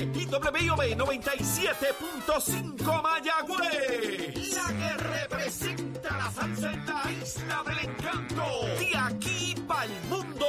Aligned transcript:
WIOB 0.00 0.96
97.5 0.96 3.02
Mayagüez. 3.02 4.54
La 4.54 4.68
que 4.68 4.96
representa 4.96 6.16
la 6.16 6.30
salsa 6.30 6.72
en 6.72 6.86
la 6.86 7.02
isla 7.12 7.62
del 7.66 7.78
encanto. 7.90 8.44
De 8.78 8.96
aquí 8.96 9.54
para 9.68 9.84
el 9.84 9.92
mundo. 10.08 10.46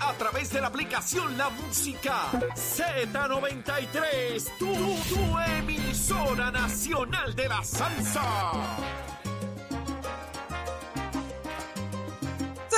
A 0.00 0.14
través 0.14 0.48
de 0.50 0.60
la 0.60 0.66
aplicación 0.68 1.36
La 1.36 1.50
Música 1.50 2.30
Z93. 2.54 4.42
Tu, 4.58 4.72
tu 5.14 5.38
emisora 5.58 6.50
nacional 6.50 7.34
de 7.34 7.48
la 7.48 7.62
salsa. 7.62 8.22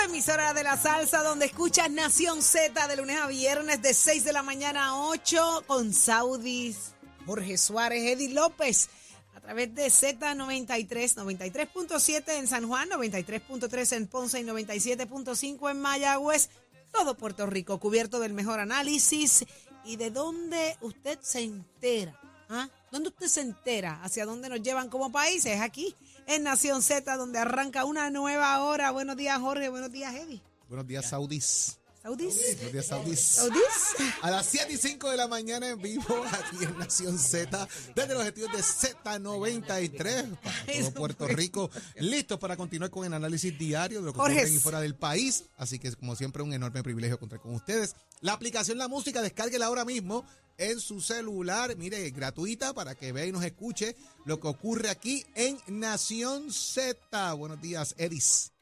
Emisora 0.07 0.55
de 0.55 0.63
la 0.63 0.77
salsa 0.77 1.25
donde 1.25 1.47
escuchas 1.47 1.91
Nación 1.91 2.41
Z 2.41 2.87
de 2.87 2.97
lunes 2.97 3.19
a 3.19 3.27
viernes 3.27 3.83
de 3.83 3.93
6 3.93 4.25
de 4.25 4.33
la 4.33 4.45
mañana 4.45 4.87
a 4.87 5.01
8 5.09 5.65
con 5.67 5.93
Saudis, 5.93 6.93
Jorge 7.27 7.59
Suárez, 7.59 8.05
Eddie 8.05 8.33
López 8.33 8.89
a 9.35 9.41
través 9.41 9.75
de 9.75 9.87
Z93, 9.87 11.17
93.7 11.17 12.39
en 12.39 12.47
San 12.47 12.69
Juan, 12.69 12.89
93.3 12.89 13.97
en 13.97 14.07
Ponce 14.07 14.41
y 14.41 14.45
97.5 14.45 15.71
en 15.73 15.81
Mayagüez. 15.81 16.51
Todo 16.93 17.17
Puerto 17.17 17.47
Rico 17.47 17.81
cubierto 17.81 18.21
del 18.21 18.33
mejor 18.33 18.61
análisis 18.61 19.45
y 19.85 19.97
de 19.97 20.13
dónde 20.13 20.77
usted 20.83 21.19
se 21.21 21.41
entera. 21.41 22.19
¿Ah? 22.49 22.69
¿Dónde 22.93 23.09
usted 23.09 23.27
se 23.27 23.41
entera? 23.41 24.01
¿Hacia 24.05 24.25
dónde 24.25 24.49
nos 24.49 24.63
llevan 24.63 24.89
como 24.89 25.11
países? 25.11 25.61
Aquí, 25.61 25.97
en 26.27 26.43
Nación 26.43 26.83
Z, 26.83 27.17
donde 27.17 27.39
arranca 27.39 27.85
una 27.85 28.11
nueva 28.11 28.63
hora. 28.65 28.91
Buenos 28.91 29.17
días, 29.17 29.39
Jorge. 29.39 29.69
Buenos 29.69 29.93
días, 29.93 30.15
Eddie. 30.15 30.43
Buenos 30.69 30.87
días, 30.87 31.09
Saudis. 31.09 31.79
¿Saudis? 32.07 32.37
Buenos 32.55 32.73
días, 32.73 32.87
Saudis. 32.87 33.21
¿Saudis? 33.21 34.13
A 34.23 34.31
las 34.31 34.47
7 34.47 34.73
y 34.73 34.77
5 34.77 35.11
de 35.11 35.17
la 35.17 35.27
mañana 35.27 35.71
en 35.71 35.83
vivo 35.83 36.25
aquí 36.31 36.63
en 36.63 36.79
Nación 36.79 37.19
Z, 37.19 37.69
desde 37.97 38.15
los 38.15 38.25
estudios 38.25 38.53
de 38.53 38.59
Z93 38.59 40.39
para 40.39 40.65
todo 40.65 40.93
Puerto. 40.95 41.27
Rico, 41.27 41.69
listos 41.97 42.39
para 42.39 42.57
continuar 42.57 42.91
con 42.91 43.05
el 43.05 43.13
análisis 43.13 43.59
diario 43.59 43.99
de 43.99 44.07
lo 44.07 44.13
que 44.13 44.21
ocurre 44.21 44.43
en 44.43 44.55
y 44.55 44.59
fuera 44.59 44.79
del 44.81 44.95
país. 44.95 45.47
Así 45.57 45.81
que, 45.81 45.93
como 45.97 46.15
siempre, 46.15 46.45
un 46.45 46.53
enorme 46.53 46.85
privilegio 46.85 47.19
contar 47.19 47.41
con 47.41 47.57
ustedes. 47.57 47.97
La 48.21 48.35
aplicación 48.35 48.79
La 48.79 48.87
Música, 48.87 49.21
descárguela 49.21 49.67
ahora 49.67 49.85
mismo 49.85 50.25
en 50.59 50.79
su 50.79 51.01
celular, 51.01 51.75
mire, 51.77 52.09
gratuita 52.11 52.73
para 52.73 52.95
que 52.95 53.11
vea 53.11 53.27
y 53.27 53.33
nos 53.33 53.45
escuche 53.45 53.97
lo 54.25 54.39
que 54.39 54.47
ocurre 54.47 54.91
aquí 54.91 55.27
en 55.35 55.59
Nación 55.67 56.53
Z. 56.53 57.33
Buenos 57.33 57.61
días, 57.61 57.97
Edis. 57.99 58.53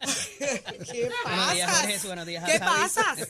¿Qué 0.38 1.10
Buenos 1.24 1.52
días, 1.52 1.70
Jorge. 1.70 1.86
pasas? 1.92 2.06
Buenos 2.06 2.26
días, 2.26 2.44
¿Qué 2.44 2.58
Javi. 2.58 2.80
pasas? 2.80 3.28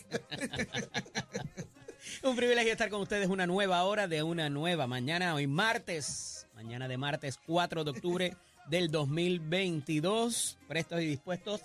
Un 2.22 2.36
privilegio 2.36 2.72
estar 2.72 2.90
con 2.90 3.00
ustedes 3.00 3.28
una 3.28 3.46
nueva 3.46 3.82
hora 3.84 4.06
de 4.06 4.22
una 4.22 4.50
nueva 4.50 4.86
mañana, 4.86 5.34
hoy 5.34 5.46
martes, 5.46 6.46
mañana 6.54 6.86
de 6.86 6.98
martes 6.98 7.38
4 7.46 7.84
de 7.84 7.90
octubre 7.90 8.36
del 8.66 8.90
2022, 8.90 10.58
prestos 10.68 11.00
y 11.00 11.06
dispuestos 11.06 11.60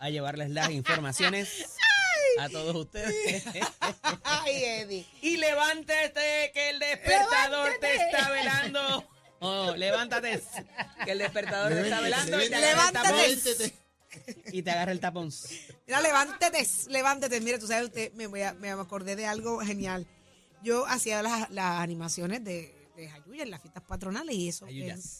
a 0.00 0.10
llevarles 0.10 0.50
las 0.50 0.70
informaciones 0.72 1.76
a 2.40 2.48
todos 2.48 2.74
ustedes. 2.74 3.44
Ay, 4.24 4.64
Eddie. 4.64 5.06
y 5.22 5.36
levántate 5.36 6.50
que 6.52 6.70
el 6.70 6.78
despertador 6.80 7.70
te 7.80 7.94
está 7.94 8.30
velando. 8.30 9.08
Oh, 9.40 9.74
levántate, 9.76 10.42
que 11.04 11.12
el 11.12 11.18
despertador 11.18 11.72
te 11.72 11.82
está 11.82 12.00
velando 12.00 12.42
y 12.42 12.48
te 12.48 13.74
Y 14.52 14.62
te 14.62 14.70
agarra 14.70 14.92
el 14.92 15.00
tapón. 15.00 15.30
Mira, 15.86 16.00
levántate, 16.00 16.66
levántate. 16.88 17.40
Mira, 17.40 17.58
tú 17.58 17.66
sabes, 17.66 17.86
usted, 17.88 18.12
me, 18.14 18.26
voy 18.26 18.42
a- 18.42 18.54
me 18.54 18.70
acordé 18.70 19.16
de 19.16 19.26
algo 19.26 19.58
genial. 19.60 20.06
Yo 20.62 20.86
hacía 20.86 21.22
las, 21.22 21.50
las 21.50 21.80
animaciones 21.80 22.42
de, 22.44 22.74
de 22.96 23.08
Jayuya 23.08 23.42
en 23.42 23.50
las 23.50 23.60
fiestas 23.60 23.82
patronales 23.82 24.34
y 24.34 24.48
eso 24.48 24.66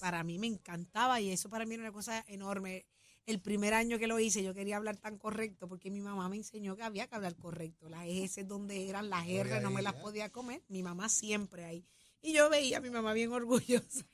para 0.01 0.23
mí 0.25 0.39
me 0.39 0.47
encantaba 0.47 1.21
y 1.21 1.31
eso 1.31 1.49
para 1.51 1.67
mí 1.67 1.75
era 1.75 1.83
una 1.83 1.93
cosa 1.93 2.25
enorme. 2.29 2.87
El 3.27 3.41
primer 3.41 3.73
año 3.73 3.99
que 3.99 4.07
lo 4.07 4.19
hice 4.21 4.43
yo 4.43 4.53
quería 4.55 4.77
hablar 4.77 4.97
tan 4.99 5.17
correcto 5.19 5.67
porque 5.67 5.91
mi 5.91 6.01
mamá 6.01 6.29
me 6.29 6.37
enseñó 6.37 6.77
que 6.77 6.83
había 6.83 7.07
que 7.07 7.15
hablar 7.15 7.35
correcto. 7.37 7.89
Las 7.89 8.07
S 8.07 8.45
donde 8.45 8.89
eran, 8.89 9.09
las 9.11 9.27
R 9.27 9.61
no 9.61 9.71
me 9.71 9.83
las 9.83 9.95
podía 9.95 10.29
comer. 10.31 10.63
Mi 10.69 10.83
mamá 10.83 11.09
siempre 11.09 11.65
ahí. 11.65 11.85
Y 12.23 12.33
yo 12.33 12.49
veía 12.51 12.79
a 12.79 12.81
mi 12.81 12.91
mamá 12.91 13.13
bien 13.13 13.33
orgullosa 13.33 14.05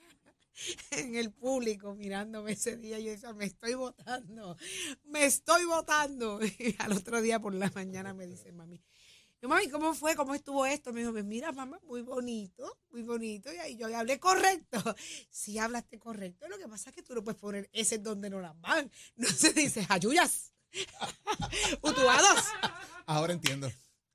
en 0.91 1.17
el 1.17 1.33
público 1.33 1.95
mirándome 1.95 2.53
ese 2.53 2.77
día. 2.77 2.99
Yo 2.99 3.11
decía, 3.11 3.33
me 3.33 3.45
estoy 3.45 3.75
votando, 3.75 4.57
me 5.05 5.25
estoy 5.25 5.65
votando. 5.65 6.41
Y 6.43 6.77
al 6.79 6.93
otro 6.93 7.21
día 7.23 7.41
por 7.41 7.55
la 7.55 7.71
mañana 7.75 8.15
me 8.15 8.27
dice, 8.27 8.53
mami, 8.53 8.83
yo, 9.43 9.49
mami, 9.49 9.71
¿cómo 9.71 9.95
fue? 9.95 10.15
¿Cómo 10.17 10.35
estuvo 10.35 10.67
esto? 10.67 10.93
Me 10.93 11.01
dijo, 11.01 11.13
"Pues 11.13 11.25
mira, 11.25 11.51
mamá, 11.51 11.81
muy 11.85 12.03
bonito, 12.03 12.79
muy 12.91 13.03
bonito. 13.03 13.51
Y 13.51 13.57
ahí 13.57 13.77
yo 13.77 13.89
le 13.89 13.97
hablé 13.97 14.21
correcto. 14.21 14.79
Sí, 15.31 15.59
hablaste 15.59 15.99
correcto. 15.99 16.47
Lo 16.49 16.59
que 16.59 16.69
pasa 16.69 16.91
es 16.91 16.97
que 16.97 17.03
tú 17.03 17.15
no 17.15 17.25
puedes 17.25 17.41
poner 17.41 17.71
ese 17.73 17.99
donde 17.99 18.29
no 18.29 18.41
las 18.41 18.59
van. 18.61 18.91
No 19.17 19.29
se 19.29 19.53
dice, 19.55 19.87
ayuyas. 19.89 20.53
Utuados. 21.81 22.45
Ahora 23.07 23.33
entiendo. 23.33 23.71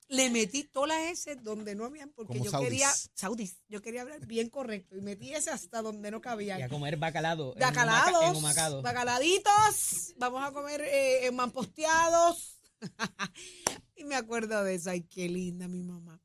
Le 0.08 0.30
metí 0.30 0.64
todas 0.64 0.90
las 0.90 1.02
S 1.28 1.36
donde 1.38 1.74
no 1.74 1.86
habían, 1.86 2.12
porque 2.12 2.34
Como 2.34 2.46
yo 2.46 2.52
saudis. 2.52 2.70
quería, 2.70 2.90
saudis, 3.16 3.58
yo 3.68 3.82
quería 3.82 4.04
hablar 4.04 4.26
bien 4.28 4.50
correcto. 4.50 4.96
Y 4.96 5.02
metí 5.02 5.34
ese 5.34 5.50
hasta 5.50 5.82
donde 5.82 6.12
no 6.12 6.22
cabía. 6.22 6.60
Y 6.60 6.62
a 6.62 6.70
comer 6.70 6.98
bacalado. 6.98 7.54
en 7.56 7.60
Bacalados, 7.62 8.14
humaca- 8.14 8.30
En 8.30 8.36
humacado. 8.36 8.82
bacaladitos, 8.84 10.14
vamos 10.18 10.44
a 10.44 10.52
comer 10.52 10.82
eh, 10.86 11.32
mamposteados. 11.32 12.60
y 13.96 14.04
me 14.04 14.16
acuerdo 14.16 14.64
de 14.64 14.76
eso, 14.76 14.90
ay, 14.92 15.02
qué 15.04 15.28
linda 15.28 15.68
mi 15.68 15.82
mamá. 15.84 16.22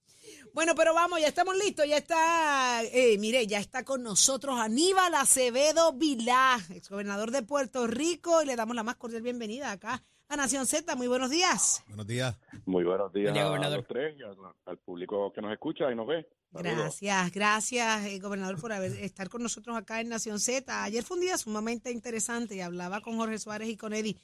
Bueno, 0.52 0.74
pero 0.74 0.92
vamos, 0.94 1.20
ya 1.20 1.28
estamos 1.28 1.56
listos, 1.56 1.86
ya 1.88 1.96
está, 1.96 2.82
eh, 2.84 3.16
mire, 3.18 3.46
ya 3.46 3.58
está 3.60 3.84
con 3.84 4.02
nosotros 4.02 4.58
Aníbal 4.58 5.14
Acevedo 5.14 5.92
Vilá, 5.92 6.60
exgobernador 6.70 7.30
de 7.30 7.42
Puerto 7.42 7.86
Rico, 7.86 8.42
y 8.42 8.46
le 8.46 8.56
damos 8.56 8.74
la 8.76 8.82
más 8.82 8.96
cordial 8.96 9.22
bienvenida 9.22 9.70
acá 9.70 10.04
a 10.30 10.36
Nación 10.36 10.64
Z. 10.64 10.94
Muy 10.94 11.08
buenos 11.08 11.28
días. 11.28 11.82
Buenos 11.88 12.06
días. 12.06 12.38
Muy 12.64 12.84
buenos 12.84 13.12
días 13.12 13.32
Buen 13.32 13.34
día, 13.34 13.42
a 13.42 13.48
gobernador. 13.48 13.78
los 13.78 13.88
tres 13.88 14.16
y 14.16 14.22
al, 14.70 14.78
público 14.78 15.32
que 15.32 15.42
nos 15.42 15.52
escucha 15.52 15.90
y 15.90 15.96
nos 15.96 16.06
ve. 16.06 16.26
Saludos. 16.52 16.76
Gracias, 16.76 17.32
gracias, 17.32 18.06
eh, 18.06 18.18
gobernador, 18.20 18.60
por 18.60 18.72
haber, 18.72 18.92
estar 18.92 19.28
con 19.28 19.42
nosotros 19.42 19.76
acá 19.76 20.00
en 20.00 20.08
Nación 20.08 20.38
Z. 20.38 20.84
Ayer 20.84 21.02
fue 21.02 21.16
un 21.16 21.22
día 21.22 21.36
sumamente 21.36 21.90
interesante 21.90 22.54
y 22.54 22.60
hablaba 22.60 23.00
con 23.00 23.16
Jorge 23.16 23.40
Suárez 23.40 23.68
y 23.68 23.76
con 23.76 23.92
Eddie 23.92 24.16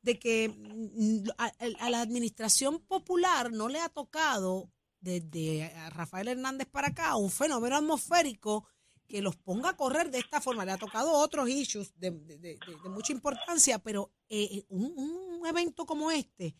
de 0.00 0.18
que 0.18 0.48
mm, 0.48 1.28
a, 1.36 1.52
a 1.78 1.90
la 1.90 2.00
administración 2.00 2.80
popular 2.80 3.52
no 3.52 3.68
le 3.68 3.80
ha 3.80 3.90
tocado 3.90 4.70
desde 5.00 5.64
a 5.74 5.90
Rafael 5.90 6.28
Hernández 6.28 6.68
para 6.68 6.88
acá 6.88 7.16
un 7.16 7.30
fenómeno 7.30 7.76
atmosférico 7.76 8.66
que 9.10 9.20
los 9.20 9.36
ponga 9.36 9.70
a 9.70 9.76
correr 9.76 10.10
de 10.10 10.18
esta 10.18 10.40
forma. 10.40 10.64
Le 10.64 10.70
ha 10.72 10.78
tocado 10.78 11.12
otros 11.12 11.48
issues 11.50 11.92
de, 11.98 12.12
de- 12.12 12.38
de- 12.38 12.58
de- 12.58 12.76
de 12.82 12.88
mucha 12.88 13.12
importancia, 13.12 13.78
pero 13.80 14.12
eh, 14.28 14.62
un, 14.68 14.94
un 14.96 15.46
evento 15.46 15.84
como 15.84 16.10
este 16.10 16.54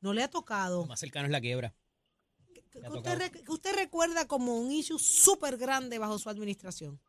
no 0.00 0.12
le 0.12 0.22
ha 0.22 0.28
tocado. 0.28 0.80
Lo 0.82 0.86
más 0.88 1.00
cercano 1.00 1.26
es 1.26 1.32
la 1.32 1.40
quiebra. 1.40 1.72
¿Qué 2.70 2.80
Le 2.80 2.86
ha 2.86 2.90
usted, 2.90 3.12
tocado. 3.12 3.18
re- 3.18 3.30
que 3.44 3.52
usted 3.52 3.74
recuerda 3.76 4.26
como 4.26 4.58
un 4.58 4.72
issue 4.72 4.98
súper 4.98 5.56
grande 5.56 5.98
bajo 5.98 6.18
su 6.18 6.28
administración? 6.28 7.00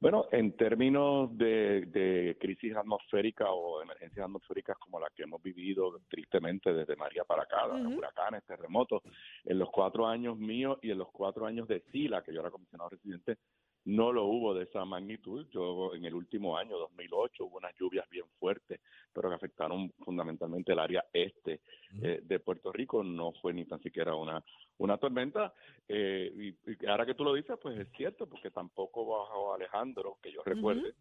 Bueno, 0.00 0.26
en 0.32 0.54
términos 0.56 1.30
de, 1.38 1.86
de 1.86 2.36
crisis 2.38 2.74
atmosférica 2.76 3.50
o 3.50 3.80
emergencias 3.80 4.24
atmosféricas 4.24 4.76
como 4.78 4.98
la 5.00 5.08
que 5.14 5.22
hemos 5.22 5.40
vivido 5.40 5.98
tristemente 6.08 6.74
desde 6.74 6.96
María 6.96 7.24
para 7.24 7.44
acá, 7.44 7.66
huracanes, 7.68 8.44
terremotos, 8.44 9.02
en 9.44 9.58
los 9.58 9.70
cuatro 9.70 10.06
años 10.06 10.36
míos 10.36 10.78
y 10.82 10.90
en 10.90 10.98
los 10.98 11.08
cuatro 11.10 11.46
años 11.46 11.68
de 11.68 11.80
SILA, 11.92 12.22
que 12.22 12.34
yo 12.34 12.40
era 12.40 12.50
comisionado 12.50 12.90
residente, 12.90 13.38
no 13.84 14.12
lo 14.12 14.24
hubo 14.24 14.54
de 14.54 14.64
esa 14.64 14.84
magnitud. 14.84 15.46
Yo 15.50 15.94
en 15.94 16.04
el 16.04 16.14
último 16.14 16.56
año, 16.56 16.78
2008, 16.78 17.44
hubo 17.44 17.58
unas 17.58 17.74
lluvias 17.78 18.08
bien 18.08 18.26
fuertes, 18.38 18.80
pero 19.12 19.28
que 19.28 19.34
afectaron 19.34 19.92
fundamentalmente 20.04 20.72
el 20.72 20.78
área 20.78 21.04
este 21.12 21.60
eh, 22.02 22.20
de 22.22 22.40
Puerto 22.40 22.72
Rico. 22.72 23.02
No 23.02 23.32
fue 23.40 23.52
ni 23.52 23.64
tan 23.64 23.80
siquiera 23.80 24.14
una, 24.14 24.42
una 24.78 24.96
tormenta. 24.96 25.52
Eh, 25.88 26.32
y, 26.34 26.72
y 26.72 26.86
ahora 26.86 27.06
que 27.06 27.14
tú 27.14 27.24
lo 27.24 27.34
dices, 27.34 27.58
pues 27.62 27.78
es 27.78 27.88
cierto, 27.96 28.26
porque 28.26 28.50
tampoco 28.50 29.06
bajo 29.06 29.54
Alejandro, 29.54 30.18
que 30.22 30.32
yo 30.32 30.42
recuerde, 30.44 30.94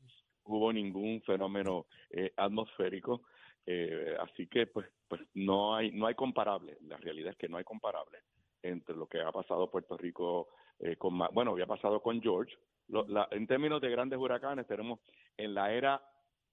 hubo 0.46 0.74
ningún 0.74 1.22
fenómeno 1.22 1.86
eh, 2.10 2.34
atmosférico. 2.36 3.22
Eh, 3.66 4.18
así 4.20 4.48
que 4.48 4.68
pues 4.68 4.88
pues 5.08 5.22
no 5.36 5.74
hay 5.74 5.90
no 5.92 6.08
hay 6.08 6.16
comparable 6.16 6.78
la 6.82 6.98
realidad 6.98 7.32
es 7.32 7.38
que 7.38 7.48
no 7.48 7.56
hay 7.56 7.64
comparable 7.64 8.18
entre 8.62 8.94
lo 8.94 9.08
que 9.08 9.22
ha 9.22 9.32
pasado 9.32 9.72
Puerto 9.72 9.96
Rico 9.96 10.50
eh, 10.80 10.98
con 10.98 11.18
bueno 11.32 11.52
había 11.52 11.66
pasado 11.66 12.02
con 12.02 12.22
George 12.22 12.54
Lo- 12.88 13.08
la- 13.08 13.28
en 13.32 13.48
términos 13.48 13.82
de 13.82 13.90
grandes 13.90 14.20
huracanes 14.20 14.68
tenemos 14.68 15.00
en 15.38 15.54
la 15.54 15.72
era 15.74 16.02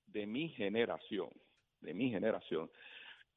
de 0.06 0.27
mi 0.27 0.49
generación 0.50 1.29
de 1.81 1.94
mi 1.94 2.11
generación 2.11 2.71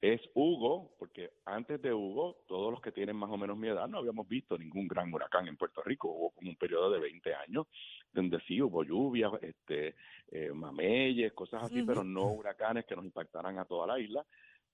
es 0.02 0.20
Hugo, 0.34 0.96
porque 1.00 1.32
antes 1.46 1.82
de 1.82 1.94
Hugo, 1.94 2.44
todos 2.46 2.70
los 2.74 2.82
que 2.82 2.92
tienen 2.92 3.16
más 3.16 3.30
o 3.30 3.38
menos 3.38 3.56
mi 3.56 3.70
edad 3.70 3.88
no 3.88 4.00
habíamos 4.00 4.28
visto 4.28 4.58
ningún 4.58 4.86
gran 4.86 5.14
huracán 5.14 5.48
en 5.48 5.56
Puerto 5.56 5.82
Rico. 5.82 6.10
Hubo 6.10 6.32
como 6.32 6.50
un 6.50 6.58
periodo 6.58 6.92
de 6.92 7.00
20 7.00 7.34
años 7.34 7.68
donde 8.12 8.42
sí 8.42 8.62
hubo 8.62 8.84
lluvias, 8.84 9.32
este, 9.42 9.96
eh, 10.30 10.52
mameyes, 10.54 11.32
cosas 11.32 11.64
así, 11.64 11.84
pero 11.88 12.04
no 12.04 12.26
huracanes 12.34 12.84
que 12.86 12.98
nos 12.98 13.06
impactaran 13.06 13.58
a 13.60 13.64
toda 13.64 13.88
la 13.88 13.98
isla. 13.98 14.26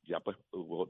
Ya 0.04 0.20
pues 0.20 0.38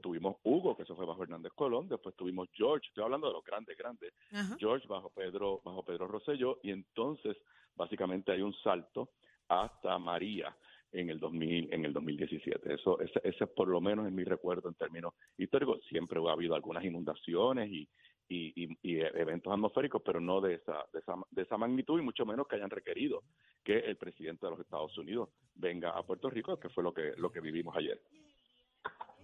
tuvimos 0.00 0.36
Hugo, 0.42 0.76
que 0.76 0.84
eso 0.84 0.96
fue 0.96 1.06
bajo 1.06 1.22
Hernández 1.22 1.52
Colón, 1.54 1.88
después 1.88 2.14
tuvimos 2.16 2.48
George, 2.52 2.88
estoy 2.88 3.04
hablando 3.04 3.26
de 3.26 3.34
los 3.34 3.44
grandes, 3.44 3.76
grandes, 3.76 4.12
George 4.58 4.86
bajo 4.88 5.10
Pedro, 5.10 5.60
bajo 5.64 5.84
Pedro 5.84 6.08
Rosselló, 6.08 6.58
y 6.62 6.70
entonces 6.70 7.36
básicamente 7.74 8.32
hay 8.32 8.42
un 8.42 8.54
salto 8.54 9.10
hasta 9.48 9.98
María 9.98 10.56
en 10.92 11.10
el 11.10 11.20
2000, 11.20 11.72
en 11.72 11.84
el 11.84 11.92
2017. 11.92 12.74
Eso, 12.74 13.00
ese, 13.00 13.20
ese 13.22 13.46
por 13.46 13.68
lo 13.68 13.80
menos 13.80 14.06
en 14.06 14.14
mi 14.14 14.24
recuerdo 14.24 14.68
en 14.68 14.74
términos 14.74 15.14
históricos. 15.36 15.80
Siempre 15.88 16.20
ha 16.26 16.32
habido 16.32 16.54
algunas 16.54 16.84
inundaciones 16.84 17.70
y, 17.70 17.88
y, 18.28 19.00
eventos 19.00 19.52
atmosféricos, 19.52 20.02
pero 20.04 20.20
no 20.20 20.40
de 20.40 20.54
esa, 20.54 20.84
de 20.92 21.00
esa, 21.00 21.14
de 21.30 21.42
esa 21.42 21.56
magnitud 21.56 21.98
y 21.98 22.02
mucho 22.02 22.24
menos 22.24 22.46
que 22.46 22.56
hayan 22.56 22.70
requerido 22.70 23.24
que 23.64 23.78
el 23.78 23.96
presidente 23.96 24.46
de 24.46 24.52
los 24.52 24.60
Estados 24.60 24.96
Unidos 24.96 25.30
venga 25.54 25.90
a 25.90 26.02
Puerto 26.04 26.30
Rico, 26.30 26.58
que 26.58 26.68
fue 26.68 26.84
lo 26.84 26.94
que, 26.94 27.14
lo 27.16 27.30
que 27.30 27.40
vivimos 27.40 27.76
ayer. 27.76 28.00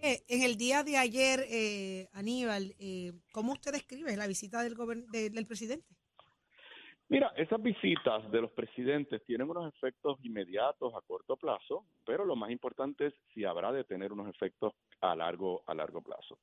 Eh, 0.01 0.23
en 0.27 0.43
el 0.43 0.57
día 0.57 0.83
de 0.83 0.97
ayer, 0.97 1.39
eh, 1.49 2.07
Aníbal, 2.13 2.75
eh, 2.79 3.13
¿cómo 3.31 3.53
usted 3.53 3.71
describe 3.71 4.15
la 4.15 4.27
visita 4.27 4.63
del, 4.63 4.75
del 5.11 5.47
presidente? 5.47 5.87
Mira, 7.09 7.31
esas 7.37 7.61
visitas 7.61 8.29
de 8.31 8.41
los 8.41 8.51
presidentes 8.51 9.23
tienen 9.25 9.49
unos 9.49 9.73
efectos 9.73 10.19
inmediatos 10.23 10.93
a 10.93 11.01
corto 11.07 11.37
plazo, 11.37 11.85
pero 12.05 12.25
lo 12.25 12.35
más 12.35 12.51
importante 12.51 13.07
es 13.07 13.13
si 13.33 13.45
habrá 13.45 13.71
de 13.71 13.85
tener 13.85 14.11
unos 14.11 14.27
efectos 14.27 14.73
a 14.99 15.15
largo 15.15 15.63
a 15.67 15.73
largo 15.73 16.01
plazo. 16.01 16.37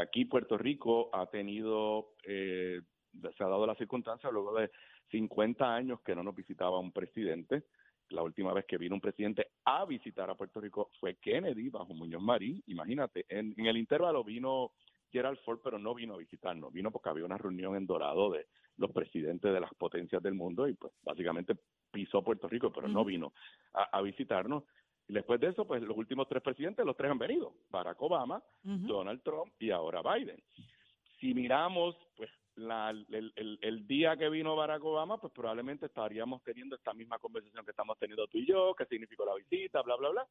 Aquí 0.00 0.24
Puerto 0.24 0.56
Rico 0.56 1.10
ha 1.12 1.26
tenido, 1.26 2.14
eh, 2.24 2.80
se 3.12 3.44
ha 3.44 3.48
dado 3.48 3.66
la 3.66 3.74
circunstancia 3.74 4.30
luego 4.30 4.54
de 4.54 4.70
50 5.10 5.74
años 5.74 6.00
que 6.00 6.14
no 6.14 6.22
nos 6.22 6.34
visitaba 6.34 6.78
un 6.78 6.92
presidente. 6.92 7.64
La 8.10 8.22
última 8.22 8.52
vez 8.52 8.64
que 8.66 8.78
vino 8.78 8.94
un 8.94 9.00
presidente 9.00 9.48
a 9.64 9.84
visitar 9.84 10.28
a 10.30 10.34
Puerto 10.34 10.60
Rico 10.60 10.90
fue 11.00 11.16
Kennedy 11.16 11.68
bajo 11.70 11.94
Muñoz 11.94 12.22
Marín. 12.22 12.62
Imagínate, 12.66 13.24
en, 13.28 13.54
en 13.56 13.66
el 13.66 13.76
intervalo 13.76 14.24
vino 14.24 14.72
Gerald 15.12 15.38
Ford, 15.40 15.60
pero 15.62 15.78
no 15.78 15.94
vino 15.94 16.14
a 16.14 16.18
visitarnos, 16.18 16.72
vino 16.72 16.90
porque 16.90 17.08
había 17.08 17.24
una 17.24 17.38
reunión 17.38 17.76
en 17.76 17.86
Dorado 17.86 18.30
de 18.30 18.46
los 18.76 18.90
presidentes 18.92 19.52
de 19.52 19.60
las 19.60 19.72
potencias 19.74 20.22
del 20.22 20.34
mundo 20.34 20.66
y 20.66 20.74
pues 20.74 20.92
básicamente 21.02 21.56
pisó 21.90 22.22
Puerto 22.22 22.48
Rico, 22.48 22.72
pero 22.72 22.88
no 22.88 23.04
vino 23.04 23.32
a, 23.72 24.00
visitarnos. 24.00 24.64
Y 25.08 25.12
después 25.12 25.40
de 25.40 25.48
eso, 25.48 25.66
pues 25.66 25.82
los 25.82 25.96
últimos 25.96 26.28
tres 26.28 26.42
presidentes, 26.42 26.86
los 26.86 26.96
tres 26.96 27.10
han 27.10 27.18
venido, 27.18 27.52
Barack 27.68 28.00
Obama, 28.00 28.42
Donald 28.62 29.22
Trump 29.22 29.52
y 29.58 29.70
ahora 29.70 30.02
Biden. 30.02 30.40
Si 31.18 31.34
miramos, 31.34 31.96
pues 32.16 32.30
la, 32.60 32.90
el, 32.90 33.58
el, 33.60 33.86
día 33.86 34.16
que 34.16 34.28
vino 34.28 34.56
Barack 34.56 34.84
Obama, 34.84 35.20
pues 35.20 35.32
probablemente 35.32 35.86
estaríamos 35.86 36.42
teniendo 36.42 36.76
esta 36.76 36.92
misma 36.94 37.18
conversación 37.18 37.64
que 37.64 37.70
estamos 37.70 37.98
teniendo 37.98 38.26
tú 38.28 38.38
y 38.38 38.46
yo, 38.46 38.74
qué 38.76 38.86
significó 38.86 39.24
la 39.24 39.34
visita, 39.34 39.82
bla, 39.82 39.96
bla, 39.96 40.10
bla 40.10 40.28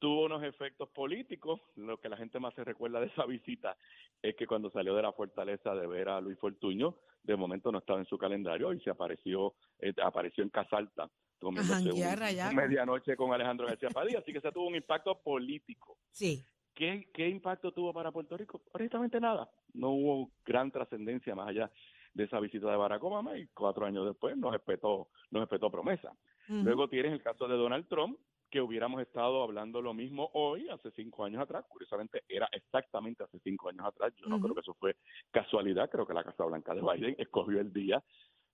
tuvo 0.00 0.24
unos 0.24 0.42
efectos 0.42 0.88
políticos. 0.88 1.60
Lo 1.76 2.00
que 2.00 2.08
la 2.08 2.16
gente 2.16 2.40
más 2.40 2.54
se 2.54 2.64
recuerda 2.64 3.00
de 3.00 3.06
esa 3.06 3.24
visita 3.26 3.76
es 4.20 4.34
que 4.34 4.46
cuando 4.46 4.70
salió 4.70 4.96
de 4.96 5.02
la 5.02 5.12
fortaleza 5.12 5.74
de 5.74 5.86
ver 5.86 6.08
a 6.08 6.20
Luis 6.20 6.38
Fortuño, 6.38 6.96
de 7.22 7.36
momento 7.36 7.70
no 7.70 7.78
estaba 7.78 8.00
en 8.00 8.06
su 8.06 8.18
calendario 8.18 8.72
y 8.72 8.80
se 8.80 8.90
apareció, 8.90 9.54
eh, 9.78 9.92
apareció 10.02 10.42
en 10.42 10.50
Casalta 10.50 11.08
comiéndose 11.38 11.90
un, 11.90 12.54
medianoche 12.54 13.16
con 13.16 13.32
Alejandro 13.32 13.66
García 13.66 13.88
Padilla, 13.88 14.18
así 14.18 14.32
que 14.32 14.42
se 14.42 14.52
tuvo 14.52 14.66
un 14.66 14.74
impacto 14.74 15.18
político. 15.22 15.96
Sí. 16.10 16.44
¿Qué, 16.74 17.10
¿Qué 17.12 17.28
impacto 17.28 17.72
tuvo 17.72 17.92
para 17.92 18.12
Puerto 18.12 18.36
Rico? 18.36 18.62
Honestamente 18.72 19.20
nada. 19.20 19.48
No 19.74 19.90
hubo 19.90 20.30
gran 20.44 20.70
trascendencia 20.70 21.34
más 21.34 21.48
allá 21.48 21.70
de 22.14 22.24
esa 22.24 22.40
visita 22.40 22.70
de 22.70 22.76
Barack 22.76 23.02
Obama 23.02 23.36
y 23.36 23.46
cuatro 23.48 23.86
años 23.86 24.06
después 24.06 24.36
nos 24.36 24.52
respetó, 24.52 25.08
nos 25.30 25.42
respetó 25.42 25.70
promesa. 25.70 26.12
Luego 26.48 26.88
tienes 26.88 27.12
el 27.12 27.22
caso 27.22 27.46
de 27.46 27.56
Donald 27.56 27.86
Trump, 27.86 28.18
que 28.50 28.60
hubiéramos 28.60 29.00
estado 29.00 29.44
hablando 29.44 29.80
lo 29.80 29.94
mismo 29.94 30.30
hoy, 30.34 30.68
hace 30.68 30.90
cinco 30.90 31.24
años 31.24 31.40
atrás. 31.40 31.64
Curiosamente, 31.68 32.24
era 32.28 32.48
exactamente 32.50 33.22
hace 33.22 33.38
cinco 33.38 33.68
años 33.68 33.86
atrás. 33.86 34.12
Yo 34.16 34.26
no 34.28 34.40
creo 34.40 34.54
que 34.54 34.60
eso 34.60 34.74
fue 34.74 34.96
casualidad. 35.30 35.88
Creo 35.88 36.04
que 36.04 36.12
la 36.12 36.24
Casa 36.24 36.44
Blanca 36.44 36.74
de 36.74 36.80
Biden 36.80 37.14
escogió 37.18 37.60
el 37.60 37.72
día 37.72 38.02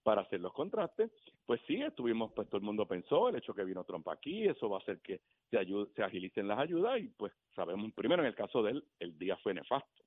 para 0.06 0.22
hacer 0.22 0.40
los 0.40 0.52
contrastes. 0.52 1.10
Pues 1.44 1.60
sí, 1.66 1.82
estuvimos, 1.82 2.30
pues 2.32 2.48
todo 2.48 2.58
el 2.58 2.64
mundo 2.64 2.86
pensó, 2.86 3.28
el 3.28 3.34
hecho 3.34 3.52
que 3.52 3.64
vino 3.64 3.82
Trump 3.82 4.08
aquí, 4.08 4.46
eso 4.46 4.70
va 4.70 4.76
a 4.76 4.80
hacer 4.80 5.00
que 5.00 5.20
se, 5.50 5.58
ayude, 5.58 5.90
se 5.96 6.04
agilicen 6.04 6.46
las 6.46 6.60
ayudas 6.60 7.00
y 7.00 7.08
pues 7.08 7.32
sabemos, 7.56 7.92
primero 7.92 8.22
en 8.22 8.28
el 8.28 8.36
caso 8.36 8.62
de 8.62 8.70
él, 8.70 8.84
el 9.00 9.18
día 9.18 9.36
fue 9.38 9.52
nefasto. 9.52 10.04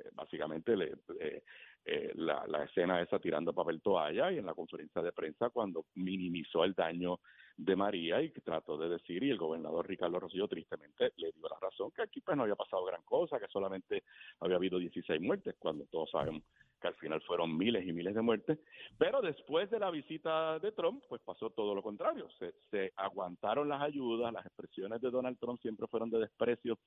Eh, 0.00 0.10
básicamente 0.14 0.76
le, 0.76 0.94
eh, 1.20 1.44
eh, 1.84 2.10
la, 2.16 2.44
la 2.48 2.64
escena 2.64 3.00
esa 3.00 3.20
tirando 3.20 3.52
papel 3.52 3.80
toalla 3.80 4.32
y 4.32 4.38
en 4.38 4.46
la 4.46 4.54
conferencia 4.54 5.00
de 5.00 5.12
prensa 5.12 5.50
cuando 5.50 5.84
minimizó 5.94 6.64
el 6.64 6.74
daño 6.74 7.20
de 7.56 7.76
María 7.76 8.20
y 8.20 8.30
trató 8.30 8.76
de 8.76 8.88
decir, 8.88 9.22
y 9.22 9.30
el 9.30 9.38
gobernador 9.38 9.86
Ricardo 9.86 10.18
Rosillo 10.18 10.48
tristemente 10.48 11.12
le 11.18 11.30
dio 11.30 11.48
la 11.48 11.56
razón, 11.60 11.92
que 11.92 12.02
aquí 12.02 12.20
pues 12.20 12.36
no 12.36 12.42
había 12.42 12.56
pasado 12.56 12.84
gran 12.84 13.02
cosa, 13.04 13.38
que 13.38 13.46
solamente 13.46 14.02
había 14.40 14.56
habido 14.56 14.80
16 14.80 15.20
muertes, 15.20 15.54
cuando 15.56 15.86
todos 15.86 16.10
sabemos 16.10 16.42
al 16.86 16.94
final 16.94 17.20
fueron 17.22 17.56
miles 17.56 17.86
y 17.86 17.92
miles 17.92 18.14
de 18.14 18.22
muertes, 18.22 18.58
pero 18.98 19.20
después 19.20 19.70
de 19.70 19.78
la 19.78 19.90
visita 19.90 20.58
de 20.58 20.72
Trump, 20.72 21.02
pues 21.08 21.20
pasó 21.22 21.50
todo 21.50 21.74
lo 21.74 21.82
contrario, 21.82 22.28
se, 22.70 22.92
aguantaron 22.96 23.68
las 23.68 23.82
ayudas, 23.82 24.32
las 24.32 24.46
expresiones 24.46 25.00
de 25.00 25.10
Donald 25.10 25.38
Trump 25.38 25.60
siempre 25.60 25.86
fueron 25.86 26.10
de 26.10 26.20
desprecio 26.20 26.78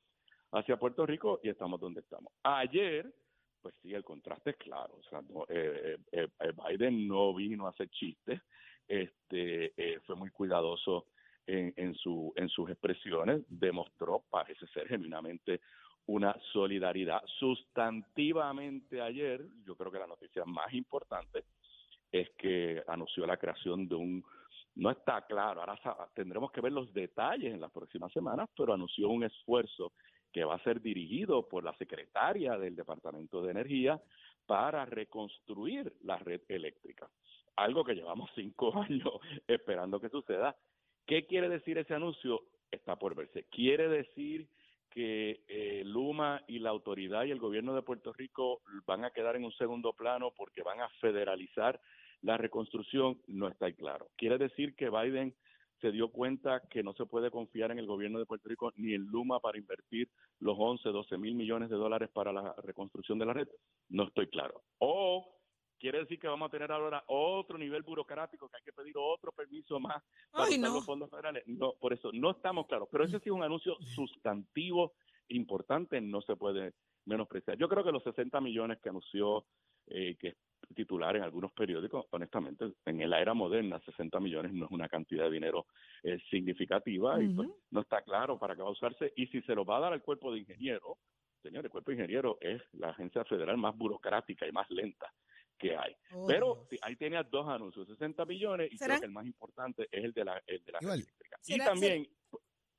hacia 0.51 0.78
Puerto 0.78 1.06
Rico 1.06 1.40
y 1.44 1.50
estamos 1.50 1.80
donde 1.80 2.01
estamos. 2.01 2.34
Ayer, 2.44 3.13
pues 3.62 3.75
sí, 3.81 3.94
el 3.94 4.04
contraste 4.04 4.51
es 4.51 4.57
claro, 4.57 4.96
o 4.98 5.04
sea, 5.04 5.22
eh, 5.50 5.98
eh, 6.12 6.28
eh, 6.40 6.51
Biden 6.68 7.07
no 7.07 7.34
vino 7.34 7.68
a 7.68 7.69
hacer 7.69 7.90
chistes, 7.90 8.42
este, 8.88 9.74
eh, 9.78 10.00
fue 10.06 10.16
muy 10.16 10.31
cuidadoso 10.31 11.06
en, 11.46 11.74
en, 11.78 11.94
su, 11.94 12.34
en 12.36 12.50
sus 12.50 12.69
expresiones, 12.69 13.44
demostró, 13.48 14.24
parece 14.30 14.66
ser 14.68 14.88
genuinamente 14.88 15.62
una 16.09 16.35
solidaridad. 16.53 17.21
Sustantivamente 17.38 19.01
ayer, 19.01 19.45
yo 19.65 19.75
creo 19.75 19.91
que 19.91 20.00
la 20.00 20.07
noticia 20.07 20.44
más 20.45 20.73
importante 20.73 21.44
es 22.11 22.29
que 22.31 22.81
anunció 22.88 23.27
la 23.27 23.38
creación 23.38 23.88
de 23.88 23.95
un, 23.95 24.23
no 24.75 24.89
está 24.89 25.25
claro, 25.27 25.61
ahora 25.61 25.79
tendremos 26.15 26.51
que 26.51 26.61
ver 26.61 26.71
los 26.71 26.91
detalles 26.94 27.53
en 27.53 27.61
las 27.61 27.71
próximas 27.71 28.11
semanas, 28.11 28.50
pero 28.57 28.73
anunció 28.73 29.09
un 29.09 29.23
esfuerzo 29.23 29.94
que 30.31 30.44
va 30.44 30.56
a 30.56 30.63
ser 30.63 30.81
dirigido 30.81 31.47
por 31.47 31.63
la 31.63 31.75
secretaria 31.77 32.57
del 32.57 32.75
Departamento 32.75 33.44
de 33.44 33.51
Energía 33.51 34.01
para 34.47 34.85
reconstruir 34.85 35.94
la 36.01 36.17
red 36.17 36.41
eléctrica 36.47 37.07
algo 37.59 37.83
que 37.83 37.94
llevamos 37.94 38.29
cinco 38.35 38.75
años 38.77 39.13
esperando 39.47 40.00
que 40.00 40.09
suceda. 40.09 40.55
¿Qué 41.05 41.25
quiere 41.25 41.50
decir 41.50 41.77
ese 41.77 41.94
anuncio? 41.94 42.41
Está 42.71 42.95
por 42.95 43.15
verse. 43.15 43.45
Quiere 43.50 43.88
decir 43.89 44.47
que 44.89 45.41
eh, 45.47 45.83
Luma 45.86 46.41
y 46.47 46.59
la 46.59 46.69
autoridad 46.69 47.25
y 47.25 47.31
el 47.31 47.39
gobierno 47.39 47.74
de 47.74 47.81
Puerto 47.81 48.13
Rico 48.13 48.62
van 48.86 49.06
a 49.06 49.12
quedar 49.12 49.36
en 49.36 49.45
un 49.45 49.51
segundo 49.53 49.94
plano 49.94 50.31
porque 50.36 50.63
van 50.63 50.81
a 50.81 50.89
federalizar 51.01 51.80
la 52.21 52.38
reconstrucción, 52.38 53.22
no 53.27 53.48
está 53.48 53.72
claro. 53.72 54.10
Quiere 54.17 54.38
decir 54.38 54.75
que 54.75 54.89
Biden 54.89 55.34
se 55.81 55.91
dio 55.91 56.10
cuenta 56.10 56.62
que 56.69 56.84
no 56.84 56.93
se 56.93 57.05
puede 57.05 57.31
confiar 57.31 57.72
en 57.72 57.79
el 57.79 57.88
gobierno 57.88 58.19
de 58.19 58.25
Puerto 58.25 58.50
Rico 58.50 58.74
ni 58.75 58.93
en 58.93 59.05
Luma 59.05 59.39
para 59.39 59.58
invertir 59.58 60.10
los 60.39 60.58
11, 60.60 60.89
12 60.89 61.17
mil 61.17 61.36
millones 61.36 61.69
de 61.69 61.77
dólares 61.77 62.10
para 62.13 62.34
la 62.34 62.53
reconstrucción 62.63 63.17
de 63.19 63.25
la 63.25 63.34
red. 63.34 63.48
No 63.89 64.03
estoy 64.03 64.27
claro. 64.27 64.62
O 64.79 65.38
quiere 65.79 66.00
decir 66.00 66.19
que 66.19 66.27
vamos 66.27 66.48
a 66.48 66.51
tener 66.51 66.71
ahora 66.71 67.03
otro 67.07 67.57
nivel 67.57 67.81
burocrático, 67.81 68.50
que 68.50 68.57
hay 68.57 68.63
que 68.63 68.74
pedir 68.74 68.93
otro 68.98 69.31
permiso 69.31 69.79
más 69.79 70.03
para 70.31 70.50
los 70.57 70.86
fondos 70.86 71.09
federales. 71.09 71.43
No, 71.48 71.74
por 71.79 71.93
eso 71.93 72.12
no 72.13 72.31
estamos 72.31 72.67
claros. 72.67 72.89
Pero 72.91 73.05
ese 73.05 73.19
sí 73.19 73.29
es 73.29 73.36
un 73.36 73.43
anuncio 73.43 73.75
sustantivo 73.95 74.93
importante, 75.29 76.01
no 76.01 76.21
se 76.21 76.36
puede 76.36 76.74
menospreciar. 77.05 77.57
Yo 77.57 77.69
creo 77.69 77.83
que 77.83 77.91
los 77.91 78.03
60 78.03 78.39
millones 78.41 78.79
que 78.81 78.89
anunció, 78.89 79.45
eh, 79.88 80.15
que 80.19 80.29
es 80.29 80.36
titular 80.75 81.15
en 81.15 81.24
algunos 81.24 81.51
periódicos, 81.53 82.05
honestamente, 82.12 82.74
en 82.86 83.09
la 83.09 83.21
era 83.21 83.33
moderna, 83.33 83.79
60 83.86 84.19
millones 84.19 84.53
no 84.53 84.65
es 84.65 84.71
una 84.71 84.89
cantidad 84.89 85.24
de 85.25 85.31
dinero 85.31 85.65
eh, 86.03 86.19
significativa 86.29 87.21
y 87.21 87.29
pues, 87.29 87.50
no 87.71 87.81
está 87.81 88.01
claro 88.01 88.38
para 88.38 88.55
qué 88.55 88.62
va 88.62 88.67
a 88.67 88.74
usarse. 88.74 89.13
Y 89.15 89.27
si 89.27 89.41
se 89.43 89.55
lo 89.55 89.65
va 89.65 89.77
a 89.77 89.81
dar 89.81 89.93
al 89.93 90.03
cuerpo 90.03 90.31
de 90.31 90.39
ingenieros, 90.39 90.98
señor, 91.41 91.63
el 91.63 91.71
cuerpo 91.71 91.91
de 91.91 91.98
ingenieros 91.98 92.38
es 92.41 92.62
la 92.74 92.89
agencia 92.89 93.24
federal 93.24 93.57
más 93.57 93.75
burocrática 93.77 94.45
y 94.48 94.51
más 94.51 94.69
lenta 94.69 95.12
que 95.60 95.75
hay. 95.75 95.96
Oh, 96.13 96.25
Pero 96.25 96.68
ahí 96.82 96.96
tenía 96.96 97.22
dos 97.22 97.48
anuncios, 97.48 97.88
60 97.88 98.25
millones, 98.25 98.70
y 98.72 98.78
creo 98.78 99.00
que 99.00 99.06
el 99.06 99.12
más 99.12 99.25
importante 99.25 99.88
es 99.92 100.04
el 100.04 100.13
de 100.13 100.25
la, 100.25 100.42
el 100.48 100.63
de 100.63 100.72
la 100.72 100.80
eléctrica. 100.80 101.39
Y 101.46 101.58
también, 101.58 102.08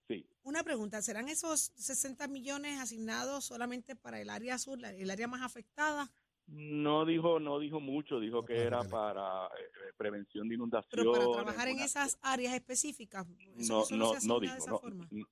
sí. 0.09 0.27
Una 0.43 0.65
pregunta, 0.65 1.01
¿serán 1.03 1.29
esos 1.29 1.73
60 1.77 2.27
millones 2.27 2.81
asignados 2.81 3.45
solamente 3.45 3.95
para 3.95 4.21
el 4.21 4.31
área 4.31 4.59
sur, 4.59 4.79
el 4.85 5.11
área 5.11 5.29
más 5.29 5.43
afectada? 5.43 6.11
No 6.47 7.05
dijo, 7.05 7.39
no 7.39 7.61
dijo 7.61 7.79
mucho, 7.79 8.19
dijo 8.19 8.45
que 8.45 8.57
era 8.57 8.83
para 8.83 9.47
eh, 9.47 9.51
eh, 9.61 9.93
prevención 9.97 10.49
de 10.49 10.57
inundaciones. 10.57 11.07
Pero 11.13 11.13
para 11.13 11.45
trabajar 11.45 11.69
en 11.69 11.79
esas 11.79 12.19
áreas 12.23 12.55
específicas. 12.55 13.25
no, 13.69 13.85
no, 13.91 14.15
no 14.25 14.41
dijo. 14.41 14.83
No, 14.83 15.27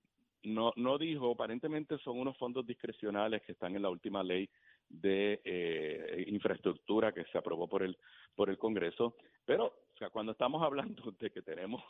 no, 0.44 0.72
no 0.76 0.96
dijo, 0.96 1.32
aparentemente 1.32 1.98
son 1.98 2.20
unos 2.20 2.36
fondos 2.38 2.64
discrecionales 2.64 3.42
que 3.42 3.52
están 3.52 3.74
en 3.74 3.82
la 3.82 3.90
última 3.90 4.22
ley 4.22 4.48
de 4.88 5.40
eh, 5.44 6.24
infraestructura 6.28 7.12
que 7.12 7.24
se 7.24 7.38
aprobó 7.38 7.68
por 7.68 7.82
el 7.82 7.96
por 8.34 8.50
el 8.50 8.58
Congreso, 8.58 9.16
pero 9.44 9.66
o 9.66 9.98
sea, 9.98 10.10
cuando 10.10 10.32
estamos 10.32 10.62
hablando 10.62 11.10
de 11.18 11.30
que 11.30 11.42
tenemos 11.42 11.82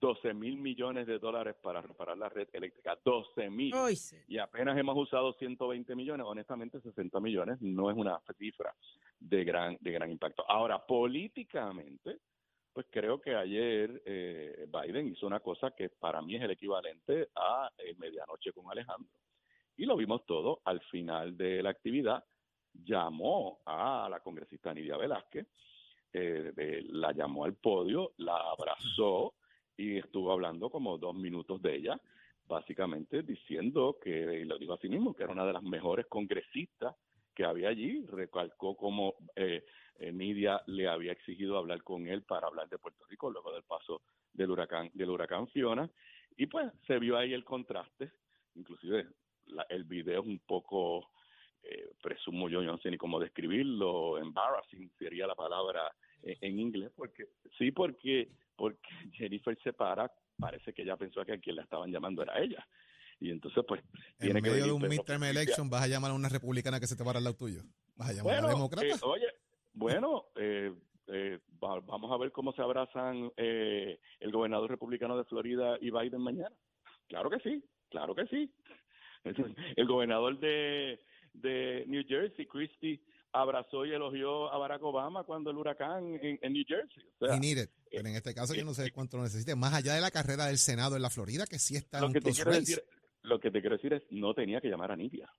12 0.00 0.32
mil 0.32 0.56
millones 0.56 1.06
de 1.06 1.18
dólares 1.18 1.56
para 1.62 1.82
reparar 1.82 2.16
la 2.16 2.30
red 2.30 2.48
eléctrica. 2.54 2.98
12 3.04 3.50
mil. 3.50 3.70
Y 4.28 4.38
apenas 4.38 4.78
hemos 4.78 4.96
usado 4.96 5.34
120 5.34 5.94
millones. 5.94 6.26
Honestamente, 6.26 6.80
60 6.80 7.20
millones 7.20 7.60
no 7.60 7.90
es 7.90 7.96
una 7.96 8.18
cifra 8.38 8.74
de 9.18 9.44
gran, 9.44 9.76
de 9.80 9.92
gran 9.92 10.10
impacto. 10.10 10.42
Ahora, 10.48 10.84
políticamente, 10.86 12.18
pues 12.72 12.86
creo 12.90 13.20
que 13.20 13.34
ayer 13.34 14.02
eh, 14.06 14.66
Biden 14.66 15.08
hizo 15.08 15.26
una 15.26 15.40
cosa 15.40 15.72
que 15.72 15.90
para 15.90 16.22
mí 16.22 16.36
es 16.36 16.42
el 16.42 16.52
equivalente 16.52 17.28
a 17.34 17.70
eh, 17.76 17.94
medianoche 17.98 18.52
con 18.52 18.70
Alejandro. 18.70 19.12
Y 19.76 19.84
lo 19.84 19.96
vimos 19.96 20.24
todo 20.24 20.62
al 20.64 20.80
final 20.82 21.36
de 21.36 21.62
la 21.62 21.70
actividad. 21.70 22.24
Llamó 22.72 23.60
a 23.66 24.08
la 24.10 24.20
congresista 24.20 24.72
Nidia 24.72 24.96
Velázquez, 24.96 25.46
eh, 26.12 26.52
de- 26.54 26.82
la 26.90 27.12
llamó 27.12 27.44
al 27.44 27.54
podio, 27.54 28.12
la 28.18 28.36
abrazó 28.36 29.34
y 29.76 29.98
estuvo 29.98 30.32
hablando 30.32 30.70
como 30.70 30.98
dos 30.98 31.14
minutos 31.14 31.60
de 31.62 31.76
ella, 31.76 32.00
básicamente 32.46 33.22
diciendo 33.22 33.98
que, 34.02 34.40
y 34.40 34.44
lo 34.44 34.58
digo 34.58 34.74
así 34.74 34.88
mismo, 34.88 35.14
que 35.14 35.22
era 35.22 35.32
una 35.32 35.46
de 35.46 35.52
las 35.52 35.62
mejores 35.62 36.06
congresistas 36.06 36.96
que 37.34 37.44
había 37.44 37.68
allí, 37.68 38.04
recalcó 38.06 38.76
como 38.76 39.14
eh, 39.36 39.64
eh, 40.00 40.12
Nidia 40.12 40.60
le 40.66 40.88
había 40.88 41.12
exigido 41.12 41.56
hablar 41.56 41.82
con 41.82 42.06
él 42.08 42.22
para 42.22 42.48
hablar 42.48 42.68
de 42.68 42.78
Puerto 42.78 43.04
Rico 43.08 43.30
luego 43.30 43.52
del 43.52 43.62
paso 43.62 44.02
del 44.32 44.50
huracán 44.50 44.90
del 44.94 45.10
huracán 45.10 45.46
Fiona. 45.48 45.88
Y 46.36 46.46
pues 46.46 46.72
se 46.86 46.98
vio 46.98 47.16
ahí 47.16 47.32
el 47.32 47.44
contraste, 47.44 48.10
inclusive 48.54 49.06
la- 49.46 49.66
el 49.68 49.84
video 49.84 50.20
es 50.22 50.26
un 50.26 50.38
poco 50.40 51.10
eh, 51.62 51.90
presumo 52.02 52.48
yo, 52.48 52.62
yo 52.62 52.72
no 52.72 52.78
sé 52.78 52.90
ni 52.90 52.96
cómo 52.98 53.18
describirlo, 53.20 54.18
embarrassing 54.18 54.90
sería 54.98 55.26
la 55.26 55.34
palabra 55.34 55.90
en, 56.22 56.36
en 56.40 56.58
inglés, 56.60 56.90
porque 56.96 57.24
sí, 57.58 57.70
porque 57.72 58.28
porque 58.56 58.88
Jennifer 59.12 59.56
se 59.62 59.72
para, 59.72 60.10
parece 60.38 60.72
que 60.72 60.82
ella 60.82 60.96
pensó 60.96 61.24
que 61.24 61.32
a 61.32 61.38
quien 61.38 61.56
la 61.56 61.62
estaban 61.62 61.90
llamando 61.90 62.22
era 62.22 62.38
ella. 62.40 62.66
Y 63.18 63.30
entonces, 63.30 63.62
pues, 63.68 63.82
tiene 64.18 64.38
En 64.38 64.44
que 64.44 64.50
medio 64.50 64.64
de 64.64 64.70
venir 64.72 64.82
un 64.82 64.88
midterm 64.88 65.22
a- 65.22 65.30
election 65.30 65.68
vas 65.70 65.82
a 65.82 65.86
llamar 65.88 66.10
a 66.10 66.14
una 66.14 66.28
republicana 66.30 66.80
que 66.80 66.86
se 66.86 66.96
te 66.96 67.04
para 67.04 67.18
al 67.18 67.24
lado 67.24 67.36
tuyo. 67.36 67.62
Vas 67.96 68.10
a 68.10 68.12
llamar 68.14 68.32
a 68.32 68.40
bueno, 68.40 68.46
una 68.46 68.54
demócrata. 68.54 68.86
eh, 68.86 68.98
oye, 69.02 69.26
bueno, 69.74 70.24
eh, 70.36 70.74
eh, 71.08 71.38
va- 71.62 71.80
vamos 71.80 72.10
a 72.12 72.16
ver 72.16 72.32
cómo 72.32 72.52
se 72.52 72.62
abrazan 72.62 73.30
eh, 73.36 73.98
el 74.20 74.32
gobernador 74.32 74.70
republicano 74.70 75.18
de 75.18 75.24
Florida 75.24 75.76
y 75.80 75.90
Biden 75.90 76.22
mañana. 76.22 76.54
Claro 77.08 77.28
que 77.28 77.40
sí, 77.40 77.62
claro 77.90 78.14
que 78.14 78.26
sí. 78.26 78.50
El 79.76 79.86
gobernador 79.86 80.38
de, 80.38 80.98
de 81.32 81.84
New 81.86 82.02
Jersey, 82.06 82.46
Christie, 82.46 83.00
abrazó 83.32 83.86
y 83.86 83.92
elogió 83.92 84.52
a 84.52 84.58
Barack 84.58 84.82
Obama 84.82 85.24
cuando 85.24 85.50
el 85.50 85.56
huracán 85.56 86.18
en, 86.22 86.38
en 86.42 86.52
New 86.52 86.64
Jersey. 86.66 87.02
O 87.20 87.26
sea. 87.26 87.38
Pero 87.90 88.08
en 88.08 88.16
este 88.16 88.34
caso 88.34 88.54
yo 88.54 88.64
no 88.64 88.74
sé 88.74 88.90
cuánto 88.92 89.16
lo 89.16 89.22
necesite. 89.24 89.54
Más 89.56 89.72
allá 89.74 89.94
de 89.94 90.00
la 90.00 90.10
carrera 90.10 90.46
del 90.46 90.58
Senado 90.58 90.96
en 90.96 91.02
la 91.02 91.10
Florida, 91.10 91.46
que 91.46 91.58
sí 91.58 91.76
está 91.76 91.98
en 91.98 92.02
lo 92.02 92.06
un 92.08 92.12
que 92.14 92.20
te 92.20 92.32
quiero 92.32 92.50
decir, 92.52 92.82
lo 93.22 93.38
que 93.40 93.50
te 93.50 93.60
quiero 93.60 93.76
decir 93.76 93.92
es 93.92 94.02
no 94.10 94.34
tenía 94.34 94.60
que 94.60 94.68
llamar 94.68 94.92
a 94.92 94.96
Nidia, 94.96 95.32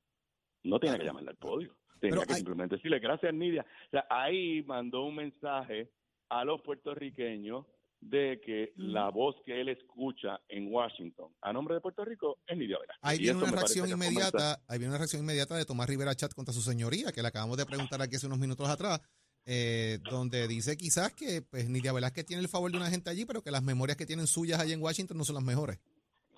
no 0.63 0.79
tenía 0.79 0.98
que 0.98 1.05
llamarla 1.05 1.31
al 1.31 1.38
podio, 1.38 1.75
tenía 2.00 2.15
Pero 2.15 2.21
que 2.27 2.33
hay- 2.33 2.38
simplemente 2.38 2.75
decirle 2.75 3.00
gracias 3.00 3.33
Nidia. 3.33 3.65
O 3.88 3.89
sea, 3.89 4.05
ahí 4.10 4.63
mandó 4.63 5.03
un 5.03 5.15
mensaje 5.15 5.89
a 6.29 6.45
los 6.45 6.62
puertorriqueños 6.62 7.65
de 8.01 8.41
que 8.43 8.74
la 8.75 9.10
voz 9.10 9.36
que 9.46 9.62
él 9.62 9.70
escucha 9.70 10.41
en 10.50 10.74
Washington 10.74 11.31
a 11.41 11.53
nombre 11.53 11.75
de 11.75 11.81
Puerto 11.81 12.03
Rico 12.03 12.39
es 12.48 12.58
Nidia 12.58 12.77
Velázquez. 12.79 13.00
Ahí 13.03 13.20
viene 13.20 13.38
una 13.38 13.51
reacción 13.51 13.88
inmediata, 13.89 14.60
ahí 14.67 14.79
viene 14.79 14.89
una 14.89 14.98
reacción 14.98 15.22
inmediata 15.22 15.55
de 15.55 15.65
Tomás 15.65 15.88
Rivera 15.88 16.15
Chat 16.15 16.34
contra 16.34 16.53
su 16.53 16.62
señoría, 16.62 17.12
que 17.12 17.22
le 17.22 17.27
acabamos 17.27 17.58
de 17.58 17.65
preguntar 17.65 18.01
aquí 18.01 18.15
hace 18.15 18.25
unos 18.27 18.39
minutos 18.39 18.67
atrás, 18.67 19.01
eh, 19.46 20.00
donde 20.10 20.48
dice 20.48 20.75
quizás 20.77 21.13
que 21.13 21.41
pues 21.43 21.70
Nidia 21.70 21.93
Velázquez 21.93 22.25
tiene 22.25 22.41
el 22.41 22.50
favor 22.50 22.72
de 22.72 22.77
una 22.77 22.89
gente 22.89 23.10
allí, 23.10 23.25
pero 23.25 23.41
que 23.43 23.51
las 23.51 23.63
memorias 23.63 23.98
que 23.98 24.05
tienen 24.05 24.27
suyas 24.27 24.60
allá 24.60 24.74
en 24.74 24.81
Washington 24.81 25.17
no 25.17 25.24
son 25.24 25.36
las 25.36 25.43
mejores. 25.43 25.79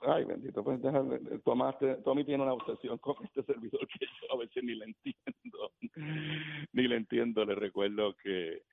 Ay, 0.05 0.25
bendito, 0.25 0.61
pues 0.65 0.81
déjame, 0.81 1.17
Tomás, 1.45 1.79
te- 1.79 1.95
Tommy 2.03 2.25
tiene 2.25 2.43
una 2.43 2.51
obsesión 2.53 2.97
con 2.97 3.15
este 3.23 3.41
servidor 3.43 3.87
que 3.87 4.05
yo 4.05 4.33
a 4.33 4.37
veces 4.37 4.61
ni 4.61 4.75
le 4.75 4.83
entiendo, 4.85 5.71
ni 6.73 6.87
le 6.89 6.97
entiendo. 6.97 7.45
Le 7.45 7.55
recuerdo 7.55 8.13
que, 8.21 8.63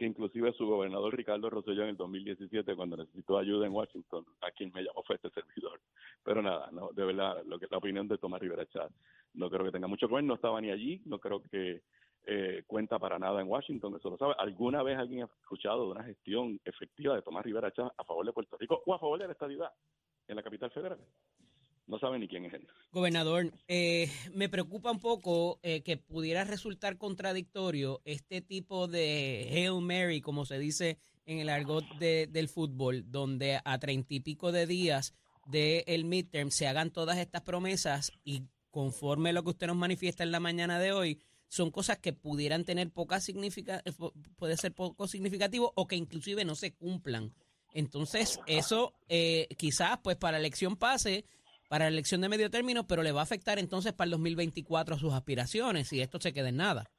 que 0.00 0.06
inclusive 0.06 0.54
su 0.54 0.66
gobernador 0.66 1.14
Ricardo 1.14 1.50
Rosselló 1.50 1.82
en 1.82 1.90
el 1.90 1.96
2017, 1.98 2.74
cuando 2.74 2.96
necesitó 2.96 3.36
ayuda 3.36 3.66
en 3.66 3.74
Washington, 3.74 4.24
a 4.40 4.50
quien 4.50 4.72
me 4.72 4.82
llamó 4.82 5.02
fue 5.02 5.16
este 5.16 5.28
servidor. 5.28 5.78
Pero 6.24 6.40
nada, 6.40 6.70
no, 6.72 6.88
de 6.92 7.04
verdad, 7.04 7.44
lo 7.44 7.58
que, 7.58 7.66
la 7.70 7.76
opinión 7.76 8.08
de 8.08 8.16
Tomás 8.16 8.40
Rivera 8.40 8.64
Chat 8.64 8.90
no 9.34 9.50
creo 9.50 9.62
que 9.62 9.72
tenga 9.72 9.88
mucho 9.88 10.08
que 10.08 10.14
ver, 10.14 10.24
no 10.24 10.36
estaba 10.36 10.58
ni 10.58 10.70
allí, 10.70 11.02
no 11.04 11.18
creo 11.18 11.42
que 11.42 11.82
eh, 12.24 12.62
cuenta 12.66 12.98
para 12.98 13.18
nada 13.18 13.42
en 13.42 13.48
Washington, 13.48 13.94
eso 13.94 14.08
lo 14.08 14.16
sabe. 14.16 14.34
¿Alguna 14.38 14.82
vez 14.82 14.96
alguien 14.96 15.24
ha 15.24 15.26
escuchado 15.42 15.84
de 15.84 15.90
una 15.90 16.04
gestión 16.04 16.58
efectiva 16.64 17.14
de 17.14 17.20
Tomás 17.20 17.44
Rivera 17.44 17.70
Chat 17.70 17.92
a 17.94 18.04
favor 18.04 18.24
de 18.24 18.32
Puerto 18.32 18.56
Rico 18.56 18.82
o 18.86 18.94
a 18.94 18.98
favor 18.98 19.18
de 19.18 19.26
la 19.26 19.32
estadidad 19.34 19.70
en 20.28 20.36
la 20.36 20.42
capital 20.42 20.70
federal? 20.70 20.98
No 21.90 21.98
saben 21.98 22.20
ni 22.20 22.28
quién 22.28 22.44
es 22.44 22.54
él. 22.54 22.66
Gobernador, 22.92 23.52
eh, 23.68 24.08
me 24.32 24.48
preocupa 24.48 24.90
un 24.92 25.00
poco 25.00 25.58
eh, 25.62 25.82
que 25.82 25.96
pudiera 25.96 26.44
resultar 26.44 26.96
contradictorio 26.96 28.00
este 28.04 28.40
tipo 28.40 28.86
de 28.86 29.48
Hail 29.50 29.80
Mary, 29.82 30.20
como 30.20 30.46
se 30.46 30.58
dice 30.58 30.98
en 31.26 31.38
el 31.40 31.48
argot 31.48 31.84
de- 31.98 32.26
del 32.30 32.48
fútbol, 32.48 33.04
donde 33.10 33.60
a 33.64 33.78
treinta 33.78 34.14
y 34.14 34.20
pico 34.20 34.52
de 34.52 34.66
días 34.66 35.14
del 35.46 36.04
midterm 36.04 36.50
se 36.50 36.66
hagan 36.68 36.90
todas 36.90 37.18
estas 37.18 37.42
promesas 37.42 38.12
y 38.24 38.44
conforme 38.70 39.32
lo 39.32 39.42
que 39.42 39.50
usted 39.50 39.66
nos 39.66 39.76
manifiesta 39.76 40.22
en 40.22 40.30
la 40.30 40.38
mañana 40.40 40.78
de 40.78 40.92
hoy, 40.92 41.20
son 41.48 41.72
cosas 41.72 41.98
que 41.98 42.12
pudieran 42.12 42.64
tener 42.64 42.90
poca 42.92 43.20
significa, 43.20 43.82
eh, 43.84 43.90
pu- 43.90 44.12
puede 44.36 44.56
ser 44.56 44.72
poco 44.72 45.08
significativo 45.08 45.72
o 45.74 45.88
que 45.88 45.96
inclusive 45.96 46.44
no 46.44 46.54
se 46.54 46.72
cumplan. 46.72 47.34
Entonces, 47.74 48.38
eso 48.46 48.94
eh, 49.08 49.48
quizás 49.56 49.98
pues 50.02 50.16
para 50.16 50.38
elección 50.38 50.76
pase, 50.76 51.24
para 51.70 51.84
la 51.84 51.92
elección 51.92 52.20
de 52.20 52.28
medio 52.28 52.50
término, 52.50 52.84
pero 52.88 53.04
le 53.04 53.12
va 53.12 53.20
a 53.20 53.22
afectar 53.22 53.60
entonces 53.60 53.92
para 53.92 54.06
el 54.06 54.10
2024 54.10 54.96
a 54.96 54.98
sus 54.98 55.12
aspiraciones 55.12 55.92
y 55.92 56.00
esto 56.00 56.18
se 56.18 56.32
queda 56.32 56.48
en 56.48 56.56
nada. 56.56 56.90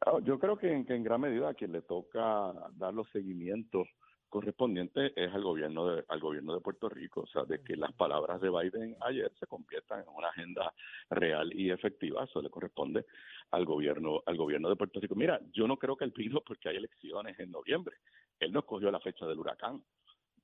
Ah, 0.00 0.18
Yo 0.24 0.38
creo 0.38 0.56
que 0.56 0.72
en, 0.72 0.86
que 0.86 0.94
en 0.94 1.04
gran 1.04 1.20
medida 1.20 1.50
a 1.50 1.54
quien 1.54 1.72
le 1.72 1.82
toca 1.82 2.54
dar 2.76 2.94
los 2.94 3.06
seguimientos 3.10 3.86
correspondientes 4.30 5.12
es 5.14 5.34
al 5.34 5.42
gobierno 5.42 5.86
de, 5.86 6.04
al 6.08 6.18
gobierno 6.18 6.54
de 6.54 6.60
Puerto 6.60 6.88
Rico, 6.88 7.20
o 7.20 7.26
sea, 7.26 7.44
de 7.44 7.62
que 7.62 7.76
las 7.76 7.92
palabras 7.92 8.40
de 8.40 8.48
Biden 8.48 8.96
ayer 9.02 9.30
se 9.38 9.46
conviertan 9.46 10.00
en 10.00 10.08
una 10.16 10.28
agenda 10.28 10.72
real 11.10 11.52
y 11.52 11.70
efectiva, 11.70 12.24
eso 12.24 12.40
le 12.40 12.48
corresponde 12.48 13.04
al 13.50 13.66
gobierno, 13.66 14.22
al 14.24 14.38
gobierno 14.38 14.70
de 14.70 14.76
Puerto 14.76 14.98
Rico. 14.98 15.14
Mira, 15.14 15.40
yo 15.52 15.68
no 15.68 15.76
creo 15.76 15.94
que 15.94 16.06
él 16.06 16.14
vino 16.16 16.40
porque 16.40 16.70
hay 16.70 16.76
elecciones 16.76 17.38
en 17.38 17.50
noviembre. 17.50 17.96
Él 18.40 18.50
no 18.50 18.60
escogió 18.60 18.90
la 18.90 19.00
fecha 19.00 19.26
del 19.26 19.38
huracán. 19.38 19.82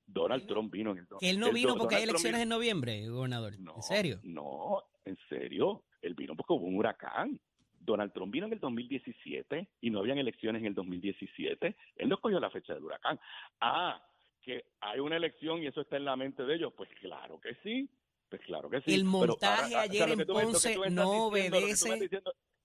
Donald 0.06 0.46
Trump 0.46 0.72
vino 0.72 0.92
en 0.92 0.98
el 0.98 1.06
Que 1.18 1.30
él 1.30 1.38
no 1.40 1.48
el- 1.48 1.54
vino 1.54 1.76
porque 1.76 1.96
hay 1.96 2.02
Donald 2.02 2.10
elecciones 2.10 2.40
en 2.42 2.48
noviembre, 2.48 3.08
gobernador. 3.08 3.58
no, 3.58 3.76
¿En 3.76 3.82
serio? 3.82 4.20
No, 4.22 4.82
en 5.04 5.16
serio. 5.28 5.84
Él 6.02 6.14
vino 6.14 6.36
porque 6.36 6.52
hubo 6.52 6.66
un 6.66 6.76
huracán. 6.76 7.40
Donald 7.80 8.12
Trump 8.12 8.32
vino 8.32 8.46
en 8.46 8.52
el 8.54 8.60
2017 8.60 9.68
y 9.80 9.90
no 9.90 9.98
habían 10.00 10.18
elecciones 10.18 10.60
en 10.60 10.66
el 10.68 10.74
2017. 10.74 11.76
Él 11.96 12.08
no 12.08 12.14
escogió 12.14 12.40
la 12.40 12.50
fecha 12.50 12.74
del 12.74 12.84
huracán. 12.84 13.18
Ah, 13.60 14.02
que 14.42 14.64
hay 14.80 15.00
una 15.00 15.16
elección 15.16 15.62
y 15.62 15.66
eso 15.66 15.80
está 15.82 15.96
en 15.96 16.04
la 16.04 16.16
mente 16.16 16.44
de 16.44 16.54
ellos. 16.54 16.72
Pues 16.76 16.88
claro 17.00 17.40
que 17.40 17.54
sí. 17.62 17.88
Pues 18.28 18.40
claro 18.42 18.68
que 18.70 18.80
sí. 18.82 18.94
El 18.94 19.04
montaje 19.04 19.74
ahora, 19.74 19.82
ayer 19.82 20.10
en 20.10 20.26
Ponce 20.26 20.72
estás 20.72 20.92
no 20.92 21.30
diciendo, 21.30 21.56
obedece- 21.58 22.10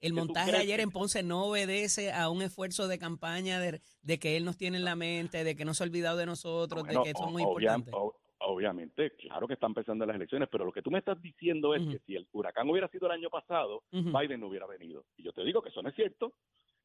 El 0.01 0.13
montaje 0.13 0.55
ayer 0.57 0.79
en 0.79 0.91
Ponce 0.91 1.23
no 1.23 1.45
obedece 1.45 2.11
a 2.11 2.29
un 2.29 2.41
esfuerzo 2.41 2.87
de 2.87 2.97
campaña 2.99 3.59
de, 3.59 3.81
de 4.01 4.19
que 4.19 4.37
él 4.37 4.45
nos 4.45 4.57
tiene 4.57 4.77
en 4.77 4.85
la 4.85 4.95
mente, 4.95 5.43
de 5.43 5.55
que 5.55 5.65
no 5.65 5.73
se 5.73 5.83
ha 5.83 5.87
olvidado 5.87 6.17
de 6.17 6.25
nosotros, 6.25 6.83
Bueno, 6.83 7.03
de 7.03 7.11
que 7.11 7.17
somos 7.17 7.41
o- 7.41 7.47
obvia- 7.49 7.75
importantes. 7.75 7.93
o- 7.95 8.15
obviamente, 8.41 9.11
claro 9.17 9.47
que 9.47 9.53
están 9.55 9.71
empezando 9.71 10.05
las 10.05 10.15
elecciones, 10.15 10.47
pero 10.49 10.63
lo 10.65 10.71
que 10.71 10.81
tú 10.81 10.89
me 10.91 10.99
estás 10.99 11.21
diciendo 11.21 11.75
es 11.75 11.81
que 11.87 11.99
si 12.05 12.15
el 12.15 12.27
huracán 12.31 12.69
hubiera 12.69 12.87
sido 12.87 13.07
el 13.07 13.11
año 13.13 13.29
pasado. 13.29 13.83
Biden 13.91 14.39
no 14.39 14.47
hubiera 14.47 14.65
venido. 14.65 15.03
Y 15.17 15.23
yo 15.23 15.33
te 15.33 15.43
digo 15.43 15.61
que 15.61 15.69
eso 15.69 15.81
no 15.81 15.89
es 15.89 15.95
cierto. 15.95 16.33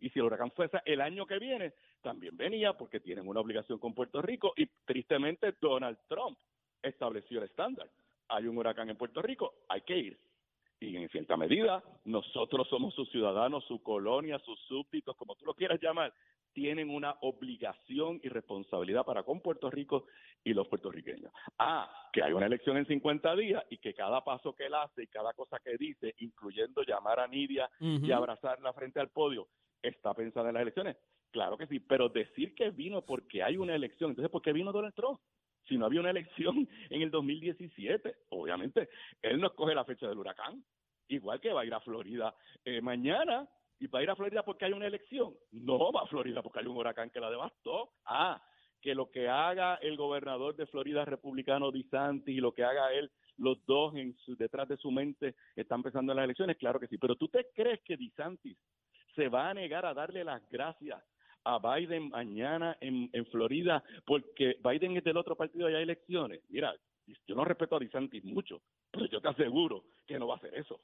Y 0.00 0.11
si 0.11 0.18
el 0.18 0.25
huracán 0.25 0.50
fuese 0.50 0.78
el 0.85 1.00
año 1.00 1.25
que 1.26 1.38
viene, 1.38 1.73
también 2.02 2.37
venía 2.37 2.73
porque 2.76 2.99
tienen 3.00 3.28
una 3.28 3.38
obligación 3.40 3.78
con 3.78 3.94
Puerto 3.94 4.21
Rico 4.21 4.52
y 4.56 4.66
tristemente 4.85 5.54
Donald 5.61 5.97
Trump 6.09 6.37
estableció 6.83 7.38
el 7.38 7.44
estándar. 7.44 7.88
Hay 8.28 8.47
un 8.47 8.59
huracán 8.59 8.90
en 8.90 8.97
Puerto 8.97 9.23
Rico, 9.23 9.54
hay 9.68 9.83
que 9.83 9.97
ir. 9.97 10.18
Y 10.81 10.97
en 10.97 11.09
cierta 11.09 11.37
medida, 11.37 11.83
nosotros 12.04 12.69
somos 12.69 12.95
sus 12.95 13.09
ciudadanos, 13.11 13.64
su 13.64 13.83
colonia, 13.83 14.38
sus 14.40 14.59
súbditos, 14.66 15.16
como 15.16 15.35
tú 15.37 15.47
lo 15.47 15.54
quieras 15.54 15.81
llamar, 15.81 16.12
tienen 16.52 16.88
una 16.88 17.16
obligación 17.21 18.21
y 18.23 18.28
responsabilidad 18.28 19.04
para 19.04 19.25
con 19.25 19.40
Puerto 19.40 19.71
Rico 19.71 20.07
y 20.45 20.54
los 20.54 20.69
puertorriqueños. 20.69 21.33
Ah, 21.59 21.90
que 22.12 22.23
hay 22.23 22.33
una 22.33 22.47
elección 22.47 22.76
en 22.76 22.87
50 22.87 23.35
días 23.37 23.64
y 23.71 23.78
que 23.78 23.93
cada 23.93 24.23
paso 24.23 24.54
que 24.54 24.66
él 24.66 24.75
hace 24.75 25.02
y 25.02 25.07
cada 25.09 25.33
cosa 25.33 25.59
que 25.59 25.76
dice, 25.76 26.14
incluyendo 26.19 26.83
llamar 26.83 27.21
a 27.21 27.26
Nidia 27.26 27.69
Ujú. 27.81 28.07
y 28.07 28.12
abrazarla 28.12 28.73
frente 28.73 29.00
al 29.00 29.11
podio, 29.11 29.49
está 29.83 30.14
pensada 30.14 30.49
en 30.49 30.54
las 30.54 30.62
elecciones. 30.62 30.97
Claro 31.31 31.59
que 31.59 31.66
sí, 31.66 31.81
pero 31.81 32.09
decir 32.09 32.54
que 32.54 32.71
vino 32.71 33.02
porque 33.02 33.43
hay 33.43 33.57
una 33.57 33.75
elección, 33.75 34.11
entonces 34.11 34.31
¿por 34.31 34.40
qué 34.40 34.52
vino 34.52 34.71
Donald 34.71 34.95
Trump? 34.95 35.19
Si 35.68 35.78
no 35.78 35.87
había 35.87 36.00
una 36.00 36.11
elección 36.11 36.68
en 36.90 37.02
el 37.02 37.11
2017, 37.11 38.14
obviamente, 38.30 38.88
él 39.23 39.40
no 39.40 39.49
escoge 39.49 39.75
la 39.75 39.85
fecha 39.85 40.09
del 40.09 40.18
huracán, 40.18 40.64
igual 41.09 41.40
que 41.40 41.52
va 41.52 41.62
a 41.62 41.64
ir 41.64 41.75
a 41.75 41.80
Florida 41.80 42.35
eh, 42.64 42.80
mañana, 42.80 43.49
y 43.80 43.87
va 43.88 43.99
a 43.99 44.02
ir 44.02 44.11
a 44.11 44.16
Florida 44.16 44.42
porque 44.42 44.64
hay 44.64 44.73
una 44.73 44.87
elección. 44.87 45.35
No 45.52 45.92
va 45.92 46.02
a 46.02 46.06
Florida 46.06 46.42
porque 46.42 46.61
hay 46.61 46.66
un 46.66 46.76
huracán 46.76 47.11
que 47.11 47.21
la 47.21 47.30
devastó. 47.30 47.92
Ah, 48.04 48.40
que 48.80 48.94
lo 48.94 49.11
que 49.11 49.28
haga 49.28 49.76
el 49.76 49.97
gobernador 49.97 50.54
de 50.56 50.66
Florida 50.66 51.06
republicano 51.06 51.71
DeSantis 51.71 52.37
y 52.37 52.40
lo 52.40 52.52
que 52.52 52.64
haga 52.64 52.92
él, 52.92 53.11
los 53.38 53.64
dos 53.64 53.97
en 53.97 54.14
su, 54.18 54.37
detrás 54.37 54.68
de 54.68 54.76
su 54.76 54.90
mente 54.90 55.37
están 55.56 55.83
pensando 55.83 56.12
en 56.12 56.16
las 56.16 56.25
elecciones, 56.25 56.59
claro 56.59 56.78
que 56.78 56.87
sí, 56.88 56.99
pero 56.99 57.16
tú 57.16 57.28
te 57.28 57.47
crees 57.54 57.80
que 57.80 57.97
DeSantis 57.97 58.59
se 59.16 59.28
va 59.28 59.49
a 59.49 59.54
negar 59.54 59.87
a 59.87 59.94
darle 59.94 60.23
las 60.23 60.47
gracias 60.50 61.02
a 61.44 61.58
Biden 61.58 62.08
mañana 62.08 62.76
en, 62.80 63.10
en 63.12 63.26
Florida 63.26 63.82
porque 64.04 64.56
Biden 64.62 64.96
es 64.96 65.04
del 65.04 65.16
otro 65.16 65.36
partido 65.36 65.70
y 65.70 65.74
hay 65.74 65.82
elecciones. 65.82 66.40
Mira, 66.48 66.74
yo 67.26 67.34
no 67.34 67.44
respeto 67.44 67.76
a 67.76 67.78
DeSantis 67.78 68.24
mucho, 68.24 68.62
pero 68.90 69.06
yo 69.06 69.20
te 69.20 69.28
aseguro 69.28 69.84
que 70.06 70.18
no 70.18 70.26
va 70.26 70.34
a 70.34 70.38
hacer 70.38 70.54
eso. 70.54 70.80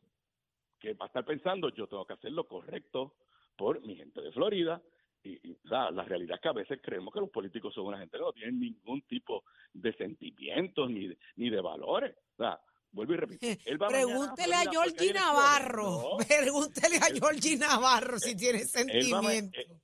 Que 0.78 0.94
va 0.94 1.06
a 1.06 1.08
estar 1.08 1.24
pensando, 1.24 1.70
yo 1.70 1.86
tengo 1.86 2.06
que 2.06 2.14
hacer 2.14 2.32
lo 2.32 2.46
correcto 2.46 3.14
por 3.56 3.80
mi 3.82 3.96
gente 3.96 4.20
de 4.20 4.32
Florida. 4.32 4.82
Y, 5.22 5.38
la, 5.64 5.90
realidad 5.90 6.36
es 6.36 6.40
que 6.40 6.48
a 6.48 6.52
veces 6.52 6.80
creemos 6.82 7.12
que 7.12 7.20
los 7.20 7.30
políticos 7.30 7.74
son 7.74 7.86
una 7.86 7.98
gente 7.98 8.16
que 8.16 8.24
no 8.24 8.32
tienen 8.32 8.58
ningún 8.58 9.02
tipo 9.02 9.44
de 9.72 9.92
sentimientos 9.94 10.90
ni 10.90 11.08
de, 11.08 11.18
ni 11.36 11.50
de 11.50 11.60
valores. 11.60 12.16
O 12.34 12.42
sea, 12.42 12.58
vuelvo 12.90 13.12
y 13.12 13.16
repito. 13.16 13.46
Pregúntele 13.88 14.54
a, 14.54 14.70
Georgie 14.70 15.12
Navarro. 15.12 16.16
Pregúntele 16.26 16.96
a 16.96 17.14
Georgie 17.14 17.58
Navarro 17.58 18.18
si 18.18 18.34
tiene 18.34 18.60
sentimientos. 18.60 19.52
Él 19.54 19.80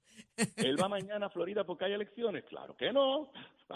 va 0.80 0.88
mañana 0.88 1.26
a 1.26 1.30
Florida 1.30 1.64
porque 1.64 1.86
hay 1.86 1.92
elecciones. 1.92 2.44
Claro 2.44 2.76
que 2.76 2.92
no. 2.92 3.30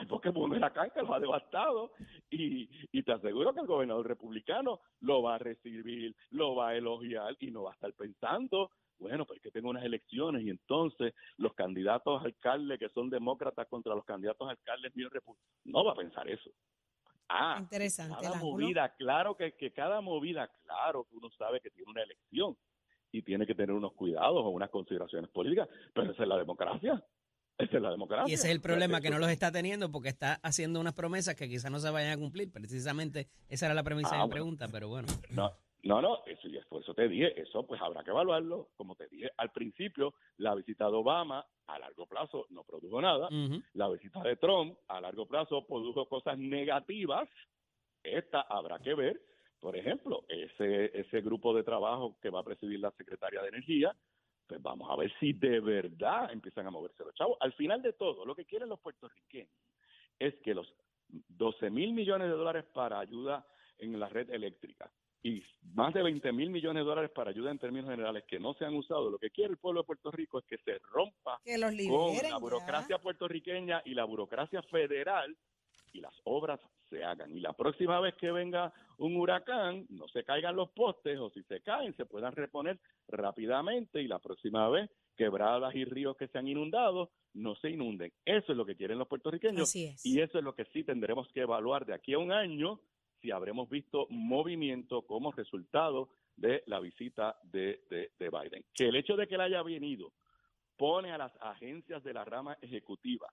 Porque 0.09 0.31
acá 0.63 0.91
que 0.91 1.03
lo 1.03 1.15
ha 1.15 1.21
devastado. 1.21 1.93
Y, 2.31 2.69
y 2.93 3.03
te 3.03 3.13
aseguro 3.13 3.53
que 3.53 3.61
el 3.61 3.67
gobernador 3.67 4.07
republicano 4.07 4.81
lo 5.01 5.23
va 5.23 5.37
a 5.37 5.39
recibir, 5.39 6.15
lo 6.31 6.55
va 6.55 6.71
a 6.71 6.77
elogiar 6.77 7.37
y 7.41 7.51
no 7.51 7.65
va 7.65 7.71
a 7.71 7.75
estar 7.75 7.93
pensando 7.95 8.71
bueno, 9.01 9.25
pues 9.25 9.41
que 9.41 9.51
tengo 9.51 9.71
unas 9.71 9.85
elecciones 9.85 10.43
y 10.43 10.51
entonces 10.51 11.15
los 11.39 11.55
candidatos 11.55 12.23
alcaldes 12.23 12.79
que 12.79 12.91
son 12.91 13.09
demócratas 13.09 13.67
contra 13.69 13.95
los 13.95 14.05
candidatos 14.05 14.49
alcaldes 14.49 14.95
míos 14.95 15.11
no 15.65 15.85
va 15.85 15.93
a 15.93 15.97
pensar 15.97 16.29
eso. 16.29 16.51
Ah, 17.29 17.59
Interesante, 17.61 18.17
cada 18.21 18.39
movida, 18.39 18.95
claro 18.97 19.37
que, 19.37 19.53
que 19.53 19.73
cada 19.73 20.01
movida, 20.01 20.51
claro 20.65 21.05
que 21.05 21.17
uno 21.17 21.31
sabe 21.31 21.61
que 21.61 21.71
tiene 21.71 21.91
una 21.91 22.03
elección, 22.03 22.57
y 23.13 23.23
tiene 23.23 23.47
que 23.47 23.55
tener 23.55 23.73
unos 23.73 23.93
cuidados 23.95 24.43
o 24.45 24.49
unas 24.51 24.71
consideraciones 24.71 25.31
políticas, 25.31 25.69
pero 25.93 26.13
esa 26.13 26.23
es 26.23 26.29
la 26.29 26.39
democracia. 26.39 27.03
Esa 27.59 27.77
es 27.77 27.83
la 27.83 27.91
democracia. 27.91 28.31
Y 28.31 28.35
ese 28.35 28.49
es 28.49 28.55
el 28.55 28.63
problema 28.63 29.03
que 29.03 29.11
no 29.11 29.19
los 29.19 29.29
está 29.29 29.53
teniendo 29.53 29.91
porque 29.91 30.09
está 30.09 30.41
haciendo 30.43 30.81
unas 30.81 30.95
promesas 30.95 31.35
que 31.35 31.47
quizás 31.47 31.71
no 31.71 31.79
se 31.79 31.91
vayan 31.91 32.13
a 32.13 32.17
cumplir. 32.17 32.51
Precisamente 32.51 33.29
esa 33.49 33.67
era 33.67 33.75
la 33.75 33.83
premisa 33.83 34.17
de 34.17 34.23
ah, 34.23 34.25
mi 34.25 34.31
pregunta, 34.31 34.67
pero 34.73 34.89
bueno. 34.89 35.09
No, 35.31 35.53
no, 35.83 36.01
no, 36.01 36.25
eso, 36.25 36.49
y 36.49 36.59
por 36.69 36.83
eso 36.83 36.95
te 36.95 37.07
dije, 37.09 37.39
eso 37.39 37.67
pues 37.67 37.81
habrá 37.83 38.03
que 38.03 38.11
evaluarlo. 38.11 38.71
Como 38.77 38.95
te 38.97 39.09
dije 39.09 39.31
al 39.37 39.51
principio, 39.51 40.15
la 40.39 40.55
visita 40.55 40.87
de 40.87 40.97
Obama 40.97 41.45
a 41.67 41.79
largo 41.79 42.07
plazo 42.07 42.47
no 42.49 42.65
produjo 42.65 43.01
nada. 43.03 43.29
La 43.75 43.89
visita 43.89 44.23
de 44.23 44.37
Trump 44.37 44.79
a 44.89 45.01
largo 45.01 45.27
plazo 45.27 45.67
produjo 45.67 46.09
cosas 46.09 46.39
negativas. 46.39 47.29
Esta 48.03 48.41
habrá 48.41 48.79
que 48.79 48.95
ver 48.95 49.21
por 49.61 49.77
ejemplo, 49.77 50.25
ese, 50.29 50.99
ese 50.99 51.21
grupo 51.21 51.55
de 51.55 51.63
trabajo 51.63 52.17
que 52.21 52.31
va 52.31 52.41
a 52.41 52.45
presidir 52.45 52.81
la 52.81 52.91
secretaria 52.93 53.43
de 53.43 53.49
Energía, 53.49 53.95
pues 54.47 54.61
vamos 54.61 54.91
a 54.91 54.97
ver 54.97 55.13
si 55.21 55.33
de 55.33 55.61
verdad 55.61 56.33
empiezan 56.33 56.67
a 56.67 56.71
moverse 56.71 57.05
los 57.05 57.15
chavos. 57.15 57.37
Al 57.41 57.53
final 57.53 57.83
de 57.83 57.93
todo, 57.93 58.25
lo 58.25 58.35
que 58.35 58.47
quieren 58.47 58.69
los 58.69 58.81
puertorriqueños 58.81 59.51
es 60.19 60.35
que 60.43 60.55
los 60.55 60.67
12 61.09 61.71
mil 61.71 61.93
millones 61.93 62.29
de 62.29 62.35
dólares 62.35 62.65
para 62.73 62.99
ayuda 62.99 63.47
en 63.79 63.99
la 63.99 64.09
red 64.09 64.31
eléctrica 64.31 64.91
y 65.23 65.43
más 65.75 65.93
de 65.93 66.03
20 66.03 66.33
mil 66.33 66.51
millones 66.51 66.83
de 66.83 66.89
dólares 66.89 67.11
para 67.15 67.31
ayuda 67.31 67.51
en 67.51 67.59
términos 67.59 67.91
generales 67.91 68.25
que 68.27 68.39
no 68.39 68.55
se 68.55 68.65
han 68.65 68.75
usado, 68.75 69.11
lo 69.11 69.19
que 69.19 69.31
quiere 69.31 69.53
el 69.53 69.59
pueblo 69.59 69.83
de 69.83 69.87
Puerto 69.87 70.11
Rico 70.11 70.39
es 70.39 70.45
que 70.47 70.59
se 70.59 70.79
rompa 70.91 71.41
con 71.45 72.31
la 72.31 72.39
burocracia 72.39 72.99
puertorriqueña 72.99 73.83
y 73.85 73.95
la 73.95 74.05
burocracia 74.05 74.63
federal 74.63 75.37
y 75.93 76.01
las 76.01 76.15
obras 76.25 76.61
se 76.89 77.05
hagan. 77.05 77.37
Y 77.37 77.41
la 77.41 77.53
próxima 77.53 78.01
vez 78.01 78.15
que 78.17 78.31
venga 78.33 78.73
un 78.99 79.17
huracán, 79.17 79.87
no 79.89 80.09
se 80.09 80.25
caigan 80.25 80.57
los 80.57 80.71
postes 80.71 81.19
o 81.19 81.31
si 81.31 81.43
se 81.45 81.61
caen, 81.61 81.97
se 81.97 82.05
puedan 82.05 82.35
reponer 82.35 82.79
rápidamente 83.09 84.03
y 84.03 84.09
la 84.09 84.19
próxima 84.19 84.69
vez 84.69 84.91
quebradas 85.17 85.75
y 85.75 85.85
ríos 85.85 86.17
que 86.17 86.29
se 86.29 86.39
han 86.39 86.49
inundado 86.49 87.11
no 87.35 87.55
se 87.57 87.71
inunden. 87.71 88.13
Eso 88.25 88.53
es 88.53 88.59
lo 88.59 88.67
que 88.67 88.77
quieren 88.77 88.99
los 88.99 89.09
puertorriqueños 89.09 89.75
y 89.77 90.21
eso 90.21 90.39
es 90.39 90.45
lo 90.45 90.55
que 90.55 90.65
sí 90.67 90.85
tendremos 90.85 91.29
que 91.29 91.41
evaluar 91.41 91.87
de 91.87 91.95
aquí 91.95 92.15
a 92.15 92.19
un 92.19 92.33
año 92.33 92.81
si 93.21 93.31
habremos 93.31 93.69
visto 93.69 94.07
movimiento 94.09 95.03
como 95.03 95.31
resultado 95.31 96.09
de 96.37 96.63
la 96.67 96.81
visita 96.81 97.39
de, 97.45 97.85
de, 97.91 98.13
de 98.19 98.31
Biden. 98.31 98.65
Que 98.73 98.89
el 98.89 98.97
hecho 98.97 99.15
de 99.15 99.27
que 99.27 99.35
él 99.35 99.43
haya 99.43 99.63
venido 99.63 100.13
pone 100.77 101.13
a 101.13 101.19
las 101.19 101.33
agencias 101.41 102.03
de 102.03 102.15
la 102.15 102.25
rama 102.25 102.57
ejecutiva 102.63 103.31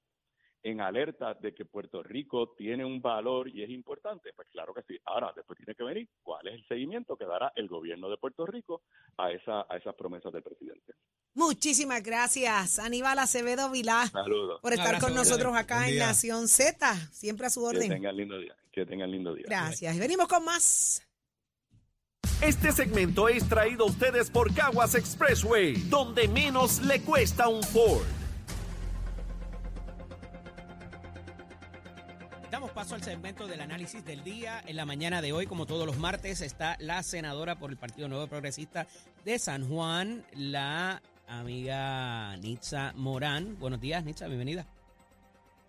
en 0.63 0.81
alerta 0.81 1.33
de 1.35 1.53
que 1.53 1.65
Puerto 1.65 2.03
Rico 2.03 2.53
tiene 2.57 2.83
un 2.83 3.01
valor 3.01 3.47
y 3.49 3.63
es 3.63 3.69
importante? 3.69 4.31
Pues 4.35 4.47
claro 4.49 4.73
que 4.73 4.81
sí. 4.83 4.99
Ahora, 5.05 5.31
después 5.35 5.57
tiene 5.57 5.75
que 5.75 5.83
venir 5.83 6.09
cuál 6.21 6.47
es 6.47 6.55
el 6.55 6.67
seguimiento 6.67 7.15
que 7.15 7.25
dará 7.25 7.51
el 7.55 7.67
gobierno 7.67 8.09
de 8.09 8.17
Puerto 8.17 8.45
Rico 8.45 8.81
a, 9.17 9.31
esa, 9.31 9.65
a 9.69 9.77
esas 9.77 9.95
promesas 9.95 10.33
del 10.33 10.43
presidente. 10.43 10.93
Muchísimas 11.33 12.01
gracias, 12.01 12.79
Aníbal 12.79 13.19
Acevedo 13.19 13.69
Vilá, 13.69 14.11
por 14.59 14.73
estar 14.73 14.99
con 14.99 15.13
nosotros 15.13 15.55
acá 15.55 15.87
en 15.87 15.99
Nación 15.99 16.47
Z. 16.47 16.95
Siempre 17.11 17.45
a 17.45 17.49
su 17.51 17.63
orden. 17.63 17.89
Que 17.89 17.95
tengan 17.95 18.17
lindo 18.17 18.39
día. 18.39 18.55
Que 18.71 18.85
tengan 18.85 19.11
lindo 19.11 19.35
día. 19.35 19.45
Gracias. 19.47 19.95
Y 19.95 19.99
venimos 19.99 20.27
con 20.27 20.43
más. 20.43 21.03
Este 22.41 22.71
segmento 22.71 23.29
es 23.29 23.47
traído 23.47 23.85
a 23.85 23.87
ustedes 23.87 24.31
por 24.31 24.53
Caguas 24.53 24.95
Expressway, 24.95 25.73
donde 25.89 26.27
menos 26.27 26.81
le 26.81 27.01
cuesta 27.01 27.47
un 27.47 27.61
Ford. 27.63 28.16
Paso 32.87 32.95
al 32.95 33.03
segmento 33.03 33.47
del 33.47 33.59
análisis 33.59 34.05
del 34.05 34.23
día. 34.23 34.63
En 34.65 34.77
la 34.77 34.85
mañana 34.85 35.21
de 35.21 35.33
hoy, 35.33 35.45
como 35.45 35.65
todos 35.65 35.85
los 35.85 35.97
martes, 35.97 36.39
está 36.39 36.77
la 36.79 37.03
senadora 37.03 37.59
por 37.59 37.69
el 37.69 37.75
Partido 37.75 38.07
Nuevo 38.07 38.27
Progresista 38.27 38.87
de 39.25 39.37
San 39.39 39.67
Juan, 39.67 40.23
la 40.33 41.01
amiga 41.27 42.37
Nitza 42.37 42.93
Morán. 42.95 43.59
Buenos 43.59 43.81
días, 43.81 44.05
Nitza, 44.05 44.27
bienvenida. 44.27 44.65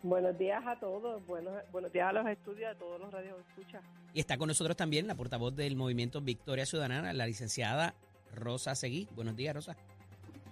Buenos 0.04 0.38
días 0.38 0.64
a 0.64 0.78
todos, 0.78 1.26
buenos, 1.26 1.54
buenos 1.72 1.92
días 1.92 2.08
a 2.08 2.12
los 2.12 2.26
estudios, 2.28 2.70
a 2.70 2.78
todos 2.78 3.00
los 3.00 3.12
radios 3.12 3.36
escucha. 3.48 3.80
Y 4.14 4.20
está 4.20 4.38
con 4.38 4.46
nosotros 4.46 4.76
también 4.76 5.08
la 5.08 5.16
portavoz 5.16 5.56
del 5.56 5.74
movimiento 5.74 6.20
Victoria 6.20 6.66
Ciudadana, 6.66 7.12
la 7.12 7.26
licenciada 7.26 7.94
Rosa 8.32 8.76
Seguí. 8.76 9.08
Buenos 9.16 9.34
días, 9.34 9.56
Rosa. 9.56 9.76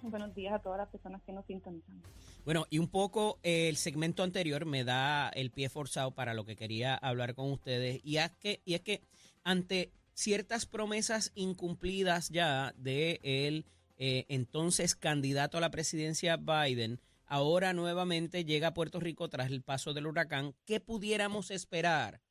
Buenos 0.09 0.33
días 0.33 0.53
a 0.53 0.59
todas 0.59 0.77
las 0.77 0.87
personas 0.89 1.21
que 1.23 1.33
nos 1.33 1.45
sintonizan. 1.45 2.01
Bueno, 2.45 2.65
y 2.69 2.79
un 2.79 2.87
poco 2.87 3.39
el 3.43 3.75
segmento 3.75 4.23
anterior 4.23 4.65
me 4.65 4.85
da 4.85 5.29
el 5.29 5.51
pie 5.51 5.69
forzado 5.69 6.11
para 6.11 6.33
lo 6.33 6.45
que 6.45 6.55
quería 6.55 6.95
hablar 6.95 7.35
con 7.35 7.51
ustedes. 7.51 7.99
Y 8.03 8.17
es 8.17 8.31
que, 8.39 8.61
y 8.63 8.75
es 8.75 8.81
que 8.81 9.01
ante 9.43 9.91
ciertas 10.13 10.65
promesas 10.65 11.31
incumplidas 11.35 12.29
ya 12.29 12.73
de 12.77 13.19
el 13.23 13.65
eh, 13.97 14.25
entonces 14.29 14.95
candidato 14.95 15.57
a 15.57 15.61
la 15.61 15.71
presidencia 15.71 16.37
Biden, 16.37 17.01
ahora 17.25 17.73
nuevamente 17.73 18.45
llega 18.45 18.69
a 18.69 18.73
Puerto 18.73 18.99
Rico 19.01 19.29
tras 19.29 19.51
el 19.51 19.61
paso 19.61 19.93
del 19.93 20.07
huracán. 20.07 20.55
¿Qué 20.65 20.79
pudiéramos 20.79 21.51
esperar 21.51 22.21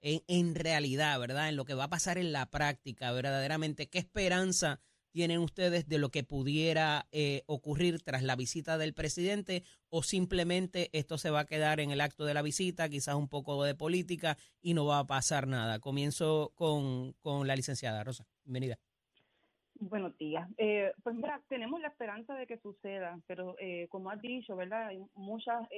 en, 0.00 0.22
en 0.28 0.54
realidad, 0.54 1.18
verdad? 1.18 1.48
En 1.48 1.56
lo 1.56 1.64
que 1.64 1.74
va 1.74 1.84
a 1.84 1.90
pasar 1.90 2.16
en 2.16 2.32
la 2.32 2.50
práctica, 2.50 3.10
verdaderamente. 3.10 3.88
¿Qué 3.88 3.98
esperanza? 3.98 4.80
Tienen 5.14 5.38
ustedes 5.38 5.88
de 5.88 5.98
lo 5.98 6.08
que 6.08 6.24
pudiera 6.24 7.06
eh, 7.12 7.44
ocurrir 7.46 8.02
tras 8.02 8.24
la 8.24 8.34
visita 8.34 8.78
del 8.78 8.94
presidente 8.94 9.62
o 9.88 10.02
simplemente 10.02 10.90
esto 10.92 11.18
se 11.18 11.30
va 11.30 11.40
a 11.40 11.46
quedar 11.46 11.78
en 11.78 11.92
el 11.92 12.00
acto 12.00 12.24
de 12.24 12.34
la 12.34 12.42
visita, 12.42 12.88
quizás 12.88 13.14
un 13.14 13.28
poco 13.28 13.62
de 13.62 13.76
política 13.76 14.36
y 14.60 14.74
no 14.74 14.86
va 14.86 14.98
a 14.98 15.06
pasar 15.06 15.46
nada? 15.46 15.78
Comienzo 15.78 16.50
con, 16.56 17.12
con 17.20 17.46
la 17.46 17.54
licenciada 17.54 18.02
Rosa. 18.02 18.26
Bienvenida. 18.42 18.76
Buenos 19.78 20.18
días. 20.18 20.48
Eh, 20.58 20.92
pues 21.04 21.14
mira, 21.14 21.40
tenemos 21.48 21.80
la 21.80 21.88
esperanza 21.88 22.34
de 22.34 22.48
que 22.48 22.58
suceda, 22.58 23.20
pero 23.28 23.54
eh, 23.60 23.86
como 23.90 24.10
has 24.10 24.20
dicho, 24.20 24.56
¿verdad? 24.56 24.88
Hay 24.88 25.00
muchas 25.14 25.68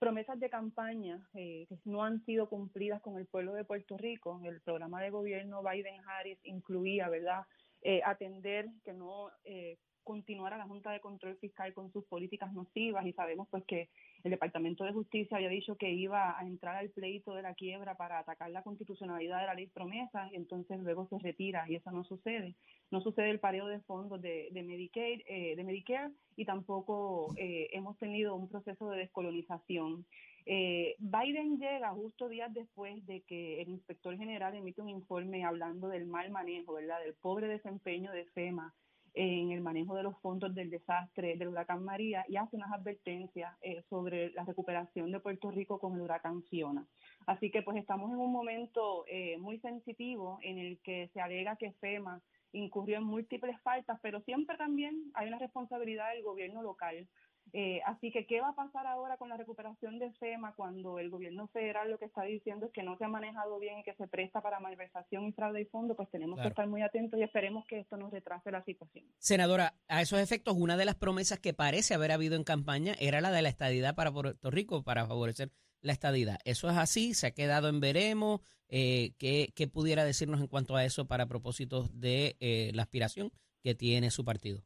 promesas 0.00 0.40
de 0.40 0.50
campaña 0.50 1.20
que 1.32 1.68
no 1.84 2.02
han 2.02 2.24
sido 2.24 2.48
cumplidas 2.48 3.00
con 3.02 3.18
el 3.18 3.26
pueblo 3.26 3.54
de 3.54 3.64
Puerto 3.64 3.96
Rico. 3.96 4.40
El 4.42 4.60
programa 4.62 5.00
de 5.00 5.10
gobierno 5.10 5.62
Biden-Harris 5.62 6.40
incluía, 6.42 7.08
¿verdad? 7.08 7.42
Eh, 7.82 8.00
atender 8.04 8.68
que 8.84 8.92
no 8.92 9.30
eh, 9.44 9.76
continuara 10.04 10.56
la 10.56 10.66
Junta 10.66 10.90
de 10.90 11.00
Control 11.00 11.36
Fiscal 11.38 11.72
con 11.74 11.92
sus 11.92 12.04
políticas 12.04 12.52
nocivas 12.52 13.06
y 13.06 13.12
sabemos 13.12 13.48
pues 13.50 13.64
que 13.64 13.88
el 14.24 14.30
Departamento 14.30 14.84
de 14.84 14.92
Justicia 14.92 15.36
había 15.36 15.48
dicho 15.48 15.76
que 15.76 15.90
iba 15.90 16.38
a 16.38 16.42
entrar 16.42 16.76
al 16.76 16.90
pleito 16.90 17.34
de 17.34 17.42
la 17.42 17.54
quiebra 17.54 17.96
para 17.96 18.18
atacar 18.18 18.50
la 18.50 18.62
constitucionalidad 18.62 19.40
de 19.40 19.46
la 19.46 19.54
ley 19.54 19.66
promesa 19.68 20.28
y 20.32 20.36
entonces 20.36 20.78
luego 20.80 21.06
se 21.08 21.18
retira 21.18 21.68
y 21.68 21.76
eso 21.76 21.90
no 21.90 22.04
sucede. 22.04 22.54
No 22.90 23.00
sucede 23.00 23.30
el 23.30 23.40
pareo 23.40 23.66
de 23.66 23.80
fondos 23.80 24.20
de, 24.20 24.48
de 24.52 24.62
Medicaid, 24.62 25.22
eh, 25.26 25.56
de 25.56 25.64
Medicare 25.64 26.12
y 26.36 26.44
tampoco 26.44 27.34
eh, 27.36 27.68
hemos 27.72 27.96
tenido 27.98 28.34
un 28.34 28.48
proceso 28.48 28.90
de 28.90 28.98
descolonización. 28.98 30.06
Eh, 30.44 30.96
Biden 30.98 31.58
llega 31.58 31.90
justo 31.90 32.28
días 32.28 32.52
después 32.52 33.04
de 33.06 33.22
que 33.22 33.62
el 33.62 33.68
inspector 33.68 34.16
general 34.16 34.54
emite 34.54 34.82
un 34.82 34.88
informe 34.88 35.44
hablando 35.44 35.88
del 35.88 36.06
mal 36.06 36.30
manejo, 36.30 36.74
¿verdad? 36.74 37.00
Del 37.00 37.14
pobre 37.14 37.46
desempeño 37.48 38.10
de 38.12 38.24
FEMA 38.26 38.74
en 39.14 39.50
el 39.50 39.60
manejo 39.60 39.94
de 39.94 40.02
los 40.02 40.18
fondos 40.20 40.54
del 40.54 40.70
desastre 40.70 41.36
del 41.36 41.48
huracán 41.48 41.84
María 41.84 42.24
y 42.28 42.36
hace 42.36 42.56
unas 42.56 42.72
advertencias 42.72 43.54
eh, 43.60 43.82
sobre 43.90 44.30
la 44.32 44.44
recuperación 44.44 45.12
de 45.12 45.20
Puerto 45.20 45.50
Rico 45.50 45.78
con 45.78 45.94
el 45.94 46.00
huracán 46.00 46.42
Fiona. 46.44 46.86
Así 47.26 47.50
que 47.50 47.62
pues 47.62 47.76
estamos 47.76 48.10
en 48.10 48.18
un 48.18 48.32
momento 48.32 49.04
eh, 49.06 49.36
muy 49.38 49.58
sensitivo 49.60 50.38
en 50.42 50.58
el 50.58 50.78
que 50.80 51.10
se 51.12 51.20
alega 51.20 51.56
que 51.56 51.72
FEMA 51.72 52.22
incurrió 52.52 52.98
en 52.98 53.04
múltiples 53.04 53.60
faltas, 53.62 53.98
pero 54.02 54.20
siempre 54.22 54.56
también 54.56 55.10
hay 55.14 55.28
una 55.28 55.38
responsabilidad 55.38 56.10
del 56.12 56.22
gobierno 56.22 56.62
local 56.62 57.06
eh, 57.52 57.80
así 57.86 58.10
que, 58.10 58.26
¿qué 58.26 58.40
va 58.40 58.50
a 58.50 58.54
pasar 58.54 58.86
ahora 58.86 59.18
con 59.18 59.28
la 59.28 59.36
recuperación 59.36 59.98
de 59.98 60.10
FEMA 60.12 60.54
cuando 60.54 60.98
el 60.98 61.10
gobierno 61.10 61.48
federal 61.48 61.90
lo 61.90 61.98
que 61.98 62.06
está 62.06 62.22
diciendo 62.22 62.66
es 62.66 62.72
que 62.72 62.82
no 62.82 62.96
se 62.96 63.04
ha 63.04 63.08
manejado 63.08 63.58
bien 63.58 63.78
y 63.78 63.82
que 63.82 63.94
se 63.94 64.08
presta 64.08 64.40
para 64.40 64.60
malversación 64.60 65.26
y 65.26 65.32
fraude 65.32 65.60
de 65.60 65.66
fondo? 65.66 65.94
Pues 65.94 66.10
tenemos 66.10 66.40
que 66.40 66.48
estar 66.48 66.66
muy 66.66 66.82
atentos 66.82 67.20
y 67.20 67.22
esperemos 67.22 67.66
que 67.66 67.80
esto 67.80 67.96
nos 67.96 68.10
retrase 68.10 68.50
la 68.50 68.64
situación. 68.64 69.04
Senadora, 69.18 69.74
a 69.88 70.00
esos 70.00 70.18
efectos, 70.18 70.54
una 70.56 70.76
de 70.76 70.86
las 70.86 70.94
promesas 70.94 71.40
que 71.40 71.52
parece 71.52 71.94
haber 71.94 72.12
habido 72.12 72.36
en 72.36 72.44
campaña 72.44 72.94
era 72.98 73.20
la 73.20 73.30
de 73.30 73.42
la 73.42 73.50
estadidad 73.50 73.94
para 73.94 74.12
Puerto 74.12 74.50
Rico, 74.50 74.82
para 74.82 75.06
favorecer 75.06 75.50
la 75.82 75.92
estadidad. 75.92 76.38
¿Eso 76.44 76.70
es 76.70 76.76
así? 76.76 77.12
¿Se 77.12 77.26
ha 77.26 77.30
quedado 77.32 77.68
en 77.68 77.80
veremos? 77.80 78.40
Eh, 78.68 79.12
¿qué, 79.18 79.70
pudiera 79.70 80.04
decirnos 80.04 80.40
en 80.40 80.46
cuanto 80.46 80.76
a 80.76 80.84
eso 80.84 81.06
para 81.06 81.26
propósitos 81.26 82.00
de 82.00 82.36
eh, 82.40 82.70
la 82.74 82.82
aspiración 82.82 83.30
que 83.62 83.74
tiene 83.74 84.10
su 84.10 84.24
partido? 84.24 84.64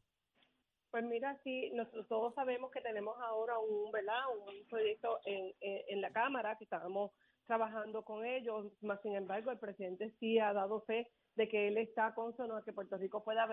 Pues 0.97 1.05
mira, 1.05 1.39
sí, 1.43 1.69
nosotros 1.75 2.07
todos 2.07 2.33
sabemos 2.33 2.71
que 2.71 2.81
tenemos 2.81 3.15
ahora 3.21 3.59
un, 3.59 3.91
¿verdad? 3.91 4.19
un 4.33 4.67
proyecto 4.67 5.19
en, 5.25 5.53
en, 5.61 6.01
la 6.01 6.09
Cámara 6.09 6.57
que 6.57 6.63
estábamos 6.63 7.11
trabajando 7.45 8.03
con 8.03 8.25
ellos, 8.25 8.65
más 8.81 8.99
sin 9.03 9.13
embargo 9.13 9.51
el 9.51 9.59
presidente 9.59 10.11
sí 10.19 10.39
ha 10.39 10.53
dado 10.53 10.81
fe 10.87 11.07
de 11.35 11.47
que 11.47 11.67
él 11.67 11.77
está 11.77 12.15
consono 12.15 12.57
a 12.57 12.63
que 12.63 12.73
Puerto 12.73 12.97
Rico 12.97 13.23
pueda 13.23 13.47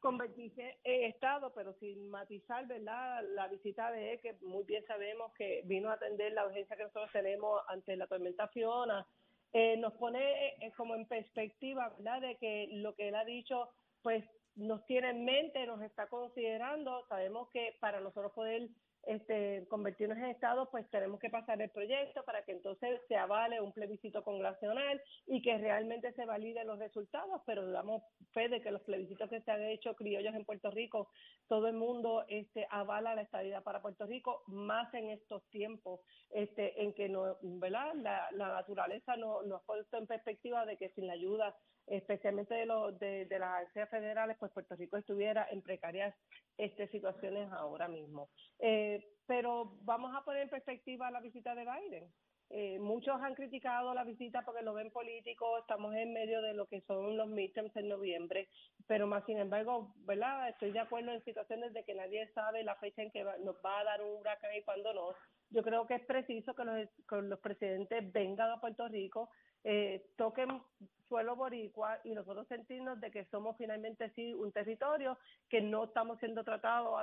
convertirse 0.00 0.80
en 0.84 1.04
Estado, 1.04 1.54
pero 1.54 1.72
sin 1.80 2.10
matizar, 2.10 2.66
¿verdad? 2.66 3.24
La 3.30 3.48
visita 3.48 3.90
de 3.90 4.12
él, 4.12 4.20
que 4.20 4.34
muy 4.42 4.64
bien 4.64 4.84
sabemos 4.84 5.32
que 5.32 5.62
vino 5.64 5.88
a 5.88 5.94
atender 5.94 6.34
la 6.34 6.44
urgencia 6.44 6.76
que 6.76 6.82
nosotros 6.82 7.10
tenemos 7.10 7.62
ante 7.68 7.96
la 7.96 8.06
tormenta 8.06 8.48
Fiona, 8.48 9.06
eh, 9.54 9.78
nos 9.78 9.94
pone 9.94 10.48
eh, 10.60 10.72
como 10.76 10.94
en 10.94 11.06
perspectiva, 11.06 11.88
¿verdad? 11.96 12.20
De 12.20 12.36
que 12.36 12.68
lo 12.70 12.94
que 12.94 13.08
él 13.08 13.14
ha 13.14 13.24
dicho, 13.24 13.70
pues 14.02 14.22
nos 14.56 14.84
tiene 14.86 15.10
en 15.10 15.24
mente, 15.24 15.66
nos 15.66 15.82
está 15.82 16.08
considerando. 16.08 17.06
Sabemos 17.08 17.48
que 17.50 17.76
para 17.80 18.00
nosotros 18.00 18.32
poder 18.32 18.68
este, 19.04 19.66
convertirnos 19.68 20.16
en 20.18 20.26
Estado, 20.26 20.70
pues 20.70 20.88
tenemos 20.90 21.18
que 21.18 21.30
pasar 21.30 21.60
el 21.60 21.70
proyecto 21.70 22.22
para 22.24 22.44
que 22.44 22.52
entonces 22.52 23.00
se 23.08 23.16
avale 23.16 23.60
un 23.60 23.72
plebiscito 23.72 24.22
congresional 24.22 25.02
y 25.26 25.42
que 25.42 25.58
realmente 25.58 26.12
se 26.12 26.24
validen 26.24 26.68
los 26.68 26.78
resultados, 26.78 27.42
pero 27.44 27.68
damos 27.70 28.02
fe 28.32 28.48
de 28.48 28.60
que 28.60 28.70
los 28.70 28.82
plebiscitos 28.82 29.28
que 29.28 29.40
se 29.40 29.50
han 29.50 29.62
hecho 29.64 29.94
criollos 29.96 30.34
en 30.34 30.44
Puerto 30.44 30.70
Rico, 30.70 31.10
todo 31.48 31.66
el 31.66 31.74
mundo 31.74 32.24
este, 32.28 32.66
avala 32.70 33.16
la 33.16 33.22
estabilidad 33.22 33.64
para 33.64 33.82
Puerto 33.82 34.06
Rico, 34.06 34.44
más 34.46 34.92
en 34.94 35.10
estos 35.10 35.42
tiempos 35.50 36.00
este, 36.30 36.80
en 36.82 36.94
que 36.94 37.08
no, 37.08 37.38
¿verdad? 37.42 37.94
La, 37.96 38.30
la 38.32 38.48
naturaleza 38.48 39.16
nos 39.16 39.44
no 39.46 39.56
ha 39.56 39.62
puesto 39.62 39.96
en 39.96 40.06
perspectiva 40.06 40.64
de 40.64 40.76
que 40.76 40.90
sin 40.90 41.08
la 41.08 41.14
ayuda 41.14 41.56
especialmente 41.86 42.54
de, 42.54 42.66
los 42.66 42.98
de, 42.98 43.26
las 43.38 43.62
agencias 43.62 43.90
federales, 43.90 44.36
pues 44.38 44.52
Puerto 44.52 44.76
Rico 44.76 44.96
estuviera 44.96 45.46
en 45.50 45.62
precarias 45.62 46.14
este, 46.56 46.88
situaciones 46.88 47.50
ahora 47.52 47.88
mismo. 47.88 48.28
Eh, 48.58 49.04
pero 49.26 49.76
vamos 49.82 50.14
a 50.16 50.24
poner 50.24 50.42
en 50.42 50.50
perspectiva 50.50 51.10
la 51.10 51.20
visita 51.20 51.54
de 51.54 51.64
Biden. 51.64 52.12
Eh, 52.54 52.78
muchos 52.78 53.18
han 53.22 53.34
criticado 53.34 53.94
la 53.94 54.04
visita 54.04 54.42
porque 54.44 54.60
lo 54.60 54.74
ven 54.74 54.90
político, 54.90 55.56
estamos 55.56 55.94
en 55.94 56.12
medio 56.12 56.42
de 56.42 56.52
lo 56.52 56.66
que 56.66 56.82
son 56.82 57.16
los 57.16 57.26
midterms 57.26 57.74
en 57.76 57.88
noviembre, 57.88 58.50
pero 58.86 59.06
más 59.06 59.24
sin 59.24 59.38
embargo, 59.38 59.94
¿verdad? 60.04 60.50
Estoy 60.50 60.70
de 60.70 60.80
acuerdo 60.80 61.12
en 61.12 61.24
situaciones 61.24 61.72
de 61.72 61.82
que 61.82 61.94
nadie 61.94 62.30
sabe 62.34 62.62
la 62.62 62.74
fecha 62.74 63.00
en 63.00 63.10
que 63.10 63.24
nos 63.24 63.56
va 63.64 63.80
a 63.80 63.84
dar 63.84 64.02
un 64.02 64.20
huracán 64.20 64.54
y 64.54 64.62
cuándo 64.64 64.92
no. 64.92 65.14
Yo 65.48 65.62
creo 65.62 65.86
que 65.86 65.94
es 65.94 66.04
preciso 66.04 66.54
que 66.54 66.64
los, 66.64 66.88
que 67.08 67.22
los 67.22 67.40
presidentes 67.40 68.12
vengan 68.12 68.50
a 68.50 68.60
Puerto 68.60 68.86
Rico, 68.86 69.30
eh, 69.64 70.04
toquen 70.16 70.62
suelo 71.08 71.36
boricua 71.36 72.00
y 72.04 72.14
nosotros 72.14 72.48
sentirnos 72.48 72.98
de 73.00 73.10
que 73.10 73.26
somos 73.26 73.56
finalmente 73.58 74.10
sí 74.14 74.32
un 74.32 74.50
territorio 74.50 75.18
que 75.48 75.60
no 75.60 75.84
estamos 75.84 76.18
siendo 76.18 76.42
tratados 76.42 76.94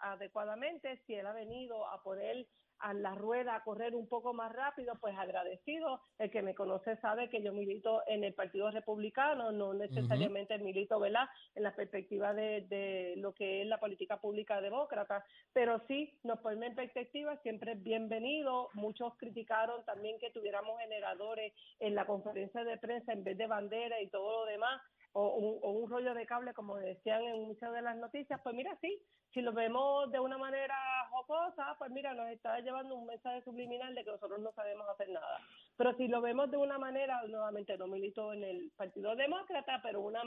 adecuadamente, 0.00 1.00
si 1.06 1.14
él 1.14 1.26
ha 1.26 1.32
venido 1.32 1.86
a 1.86 2.02
poner 2.02 2.46
a 2.84 2.92
la 2.92 3.14
rueda 3.14 3.56
a 3.56 3.64
correr 3.64 3.94
un 3.94 4.06
poco 4.06 4.34
más 4.34 4.52
rápido, 4.52 4.94
pues 5.00 5.16
agradecido. 5.16 6.02
El 6.18 6.30
que 6.30 6.42
me 6.42 6.54
conoce 6.54 6.98
sabe 6.98 7.30
que 7.30 7.42
yo 7.42 7.50
milito 7.54 8.02
en 8.06 8.24
el 8.24 8.34
Partido 8.34 8.70
Republicano, 8.70 9.52
no 9.52 9.72
necesariamente 9.72 10.58
milito, 10.58 11.00
¿verdad?, 11.00 11.26
en 11.54 11.62
la 11.62 11.74
perspectiva 11.74 12.34
de, 12.34 12.60
de, 12.68 13.14
lo 13.16 13.32
que 13.32 13.62
es 13.62 13.66
la 13.66 13.80
política 13.80 14.20
pública 14.20 14.60
demócrata, 14.60 15.24
pero 15.54 15.80
sí 15.88 16.12
nos 16.24 16.40
pone 16.40 16.66
en 16.66 16.74
perspectiva, 16.74 17.38
siempre 17.38 17.72
es 17.72 17.82
bienvenido. 17.82 18.68
Muchos 18.74 19.14
criticaron 19.16 19.82
también 19.86 20.18
que 20.18 20.30
tuviéramos 20.30 20.78
generadores 20.78 21.54
en 21.80 21.94
la 21.94 22.04
conferencia 22.04 22.64
de 22.64 22.76
prensa 22.76 23.14
en 23.14 23.24
vez 23.24 23.38
de 23.38 23.46
bandera 23.46 23.98
y 24.02 24.08
todo 24.08 24.44
lo 24.44 24.44
demás 24.44 24.82
o 25.14 25.28
un, 25.28 25.58
o 25.62 25.70
un 25.70 25.90
rollo 25.90 26.12
de 26.12 26.26
cable, 26.26 26.52
como 26.54 26.76
decían 26.76 27.22
en 27.22 27.46
muchas 27.46 27.72
de 27.72 27.82
las 27.82 27.96
noticias, 27.96 28.40
pues 28.42 28.54
mira, 28.54 28.76
sí, 28.80 29.00
si 29.32 29.42
lo 29.42 29.52
vemos 29.52 30.10
de 30.10 30.18
una 30.18 30.36
manera 30.38 30.76
jocosa, 31.10 31.76
pues 31.78 31.90
mira, 31.92 32.14
nos 32.14 32.28
está 32.30 32.58
llevando 32.60 32.96
un 32.96 33.06
mensaje 33.06 33.42
subliminal 33.42 33.94
de 33.94 34.04
que 34.04 34.10
nosotros 34.10 34.40
no 34.40 34.52
sabemos 34.52 34.88
hacer 34.88 35.08
nada. 35.10 35.40
Pero 35.76 35.96
si 35.96 36.08
lo 36.08 36.20
vemos 36.20 36.50
de 36.50 36.56
una 36.56 36.78
manera, 36.78 37.22
nuevamente 37.28 37.76
no 37.76 37.86
milito 37.86 38.32
en 38.32 38.44
el 38.44 38.70
Partido 38.76 39.16
Demócrata, 39.16 39.80
pero 39.82 40.00
una, 40.00 40.22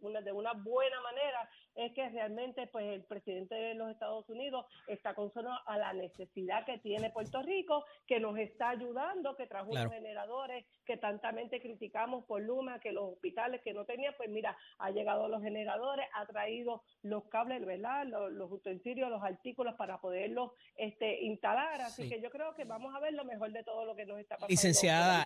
una 0.00 0.20
de 0.20 0.32
una 0.32 0.52
buena 0.54 1.00
manera 1.00 1.48
es 1.74 1.92
que 1.94 2.08
realmente 2.08 2.66
pues 2.66 2.86
el 2.86 3.04
presidente 3.04 3.54
de 3.54 3.74
los 3.74 3.90
Estados 3.90 4.28
Unidos 4.28 4.66
está 4.88 5.14
consono 5.14 5.56
a 5.66 5.78
la 5.78 5.92
necesidad 5.92 6.64
que 6.66 6.78
tiene 6.78 7.10
Puerto 7.10 7.42
Rico, 7.42 7.84
que 8.06 8.18
nos 8.18 8.36
está 8.38 8.70
ayudando, 8.70 9.36
que 9.36 9.46
trajo 9.46 9.70
unos 9.70 9.92
generadores 9.92 10.66
que 10.84 10.96
tantamente 10.96 11.60
criticamos 11.60 12.24
por 12.24 12.42
Luma, 12.42 12.80
que 12.80 12.92
los 12.92 13.12
hospitales 13.12 13.60
que 13.62 13.72
no 13.72 13.84
tenían, 13.84 14.14
pues 14.16 14.28
mira, 14.30 14.56
ha 14.78 14.90
llegado 14.90 15.28
los 15.28 15.42
generadores, 15.42 16.06
ha 16.14 16.26
traído 16.26 16.82
los 17.02 17.24
cables, 17.26 17.64
¿verdad? 17.64 18.06
Los, 18.06 18.50
utensilios, 18.50 19.10
los 19.10 19.22
artículos 19.22 19.74
para 19.74 20.00
poderlos 20.00 20.52
este, 20.76 21.22
instalar. 21.22 21.80
Así 21.82 22.08
que 22.08 22.20
yo 22.20 22.30
creo 22.30 22.54
que 22.54 22.64
vamos 22.64 22.94
a 22.94 23.00
ver 23.00 23.12
lo 23.12 23.24
mejor 23.24 23.52
de 23.52 23.62
todo 23.62 23.84
lo 23.84 23.94
que 23.94 24.06
nos 24.06 24.18
está 24.18 24.36
pasando. 24.36 24.52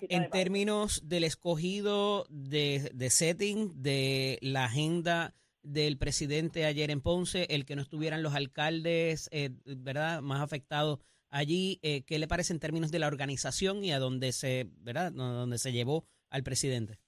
En 0.08 0.30
términos 0.30 1.08
del 1.08 1.24
escogido 1.24 2.26
de, 2.28 2.90
de 2.94 3.10
setting 3.10 3.82
de 3.82 4.38
la 4.42 4.64
agenda 4.64 5.34
del 5.62 5.96
presidente 5.96 6.64
ayer 6.64 6.90
en 6.90 7.00
Ponce, 7.00 7.46
el 7.50 7.64
que 7.64 7.76
no 7.76 7.82
estuvieran 7.82 8.22
los 8.22 8.34
alcaldes, 8.34 9.28
eh, 9.32 9.50
¿verdad?, 9.64 10.20
más 10.20 10.40
afectados 10.40 10.98
allí. 11.30 11.78
Eh, 11.82 12.02
¿Qué 12.02 12.18
le 12.18 12.28
parece 12.28 12.52
en 12.52 12.60
términos 12.60 12.90
de 12.90 12.98
la 12.98 13.06
organización 13.06 13.84
y 13.84 13.92
a 13.92 13.98
dónde 13.98 14.32
se, 14.32 14.68
¿verdad?, 14.78 15.12
donde 15.12 15.58
se 15.58 15.72
llevó 15.72 16.04
al 16.30 16.42
presidente. 16.42 16.98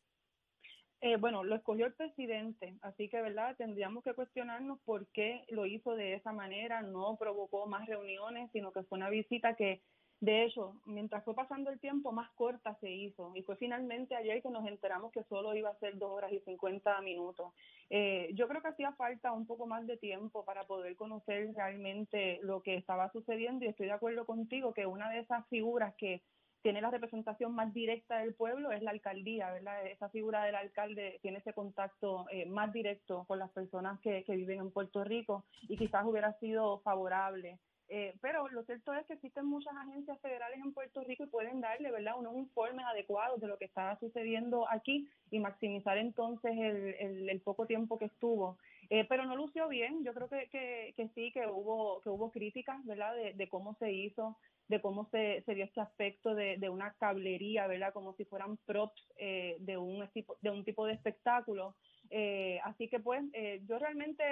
Eh, 1.00 1.16
bueno, 1.16 1.44
lo 1.44 1.54
escogió 1.54 1.84
el 1.84 1.92
presidente, 1.92 2.78
así 2.80 3.10
que, 3.10 3.20
¿verdad? 3.20 3.54
Tendríamos 3.56 4.02
que 4.02 4.14
cuestionarnos 4.14 4.78
por 4.86 5.06
qué 5.08 5.44
lo 5.50 5.66
hizo 5.66 5.94
de 5.94 6.14
esa 6.14 6.32
manera, 6.32 6.80
no 6.80 7.16
provocó 7.18 7.66
más 7.66 7.86
reuniones, 7.86 8.50
sino 8.52 8.72
que 8.72 8.84
fue 8.84 8.96
una 8.96 9.10
visita 9.10 9.54
que 9.54 9.82
de 10.24 10.44
hecho, 10.44 10.80
mientras 10.86 11.22
fue 11.22 11.34
pasando 11.34 11.70
el 11.70 11.78
tiempo, 11.78 12.10
más 12.10 12.30
corta 12.30 12.74
se 12.80 12.90
hizo. 12.90 13.32
Y 13.34 13.42
fue 13.42 13.56
finalmente 13.56 14.16
ayer 14.16 14.40
que 14.42 14.48
nos 14.48 14.66
enteramos 14.66 15.12
que 15.12 15.22
solo 15.24 15.54
iba 15.54 15.68
a 15.68 15.78
ser 15.78 15.98
dos 15.98 16.12
horas 16.12 16.32
y 16.32 16.40
cincuenta 16.40 16.98
minutos. 17.02 17.52
Eh, 17.90 18.30
yo 18.32 18.48
creo 18.48 18.62
que 18.62 18.68
hacía 18.68 18.92
falta 18.92 19.32
un 19.32 19.46
poco 19.46 19.66
más 19.66 19.86
de 19.86 19.98
tiempo 19.98 20.42
para 20.46 20.64
poder 20.64 20.96
conocer 20.96 21.52
realmente 21.54 22.40
lo 22.42 22.62
que 22.62 22.76
estaba 22.76 23.12
sucediendo. 23.12 23.66
Y 23.66 23.68
estoy 23.68 23.86
de 23.86 23.92
acuerdo 23.92 24.24
contigo 24.24 24.72
que 24.72 24.86
una 24.86 25.10
de 25.10 25.18
esas 25.18 25.46
figuras 25.48 25.94
que 25.96 26.22
tiene 26.62 26.80
la 26.80 26.90
representación 26.90 27.54
más 27.54 27.74
directa 27.74 28.20
del 28.20 28.32
pueblo 28.32 28.72
es 28.72 28.82
la 28.82 28.92
alcaldía, 28.92 29.52
¿verdad? 29.52 29.86
Esa 29.86 30.08
figura 30.08 30.44
del 30.44 30.54
alcalde 30.54 31.18
tiene 31.20 31.36
ese 31.36 31.52
contacto 31.52 32.24
eh, 32.30 32.46
más 32.46 32.72
directo 32.72 33.26
con 33.28 33.38
las 33.38 33.50
personas 33.50 34.00
que, 34.00 34.24
que 34.24 34.36
viven 34.36 34.60
en 34.60 34.70
Puerto 34.70 35.04
Rico 35.04 35.44
y 35.68 35.76
quizás 35.76 36.06
hubiera 36.06 36.32
sido 36.38 36.78
favorable 36.78 37.58
eh, 37.88 38.14
pero 38.20 38.48
lo 38.48 38.64
cierto 38.64 38.94
es 38.94 39.06
que 39.06 39.14
existen 39.14 39.46
muchas 39.46 39.74
agencias 39.76 40.18
federales 40.20 40.58
en 40.58 40.72
Puerto 40.72 41.02
Rico 41.04 41.24
y 41.24 41.28
pueden 41.28 41.60
darle, 41.60 41.90
¿verdad?, 41.90 42.18
unos 42.18 42.36
informes 42.36 42.84
adecuados 42.86 43.40
de 43.40 43.48
lo 43.48 43.58
que 43.58 43.66
está 43.66 43.98
sucediendo 44.00 44.68
aquí 44.70 45.06
y 45.30 45.38
maximizar 45.38 45.98
entonces 45.98 46.52
el, 46.56 47.28
el, 47.28 47.40
poco 47.42 47.66
tiempo 47.66 47.98
que 47.98 48.06
estuvo. 48.06 48.58
Eh, 48.90 49.04
pero 49.08 49.26
no 49.26 49.36
lució 49.36 49.68
bien. 49.68 50.02
Yo 50.04 50.14
creo 50.14 50.28
que, 50.28 50.48
que, 50.50 50.94
que, 50.96 51.08
sí, 51.14 51.30
que 51.32 51.46
hubo 51.46 52.00
que 52.02 52.08
hubo 52.08 52.30
críticas, 52.30 52.84
¿verdad?, 52.86 53.14
de, 53.14 53.34
de 53.34 53.48
cómo 53.48 53.74
se 53.74 53.92
hizo, 53.92 54.38
de 54.68 54.80
cómo 54.80 55.08
se, 55.10 55.42
se 55.44 55.54
dio 55.54 55.64
este 55.64 55.80
aspecto 55.80 56.34
de, 56.34 56.56
de 56.56 56.68
una 56.70 56.94
cablería, 56.94 57.66
¿verdad?, 57.66 57.92
como 57.92 58.14
si 58.14 58.24
fueran 58.24 58.56
props 58.64 59.12
eh, 59.18 59.56
de 59.60 59.76
un 59.76 60.08
de 60.40 60.50
un 60.50 60.64
tipo 60.64 60.86
de 60.86 60.94
espectáculo. 60.94 61.76
Eh, 62.10 62.60
así 62.64 62.88
que 62.88 63.00
pues 63.00 63.22
eh, 63.32 63.62
yo 63.66 63.78
realmente 63.78 64.22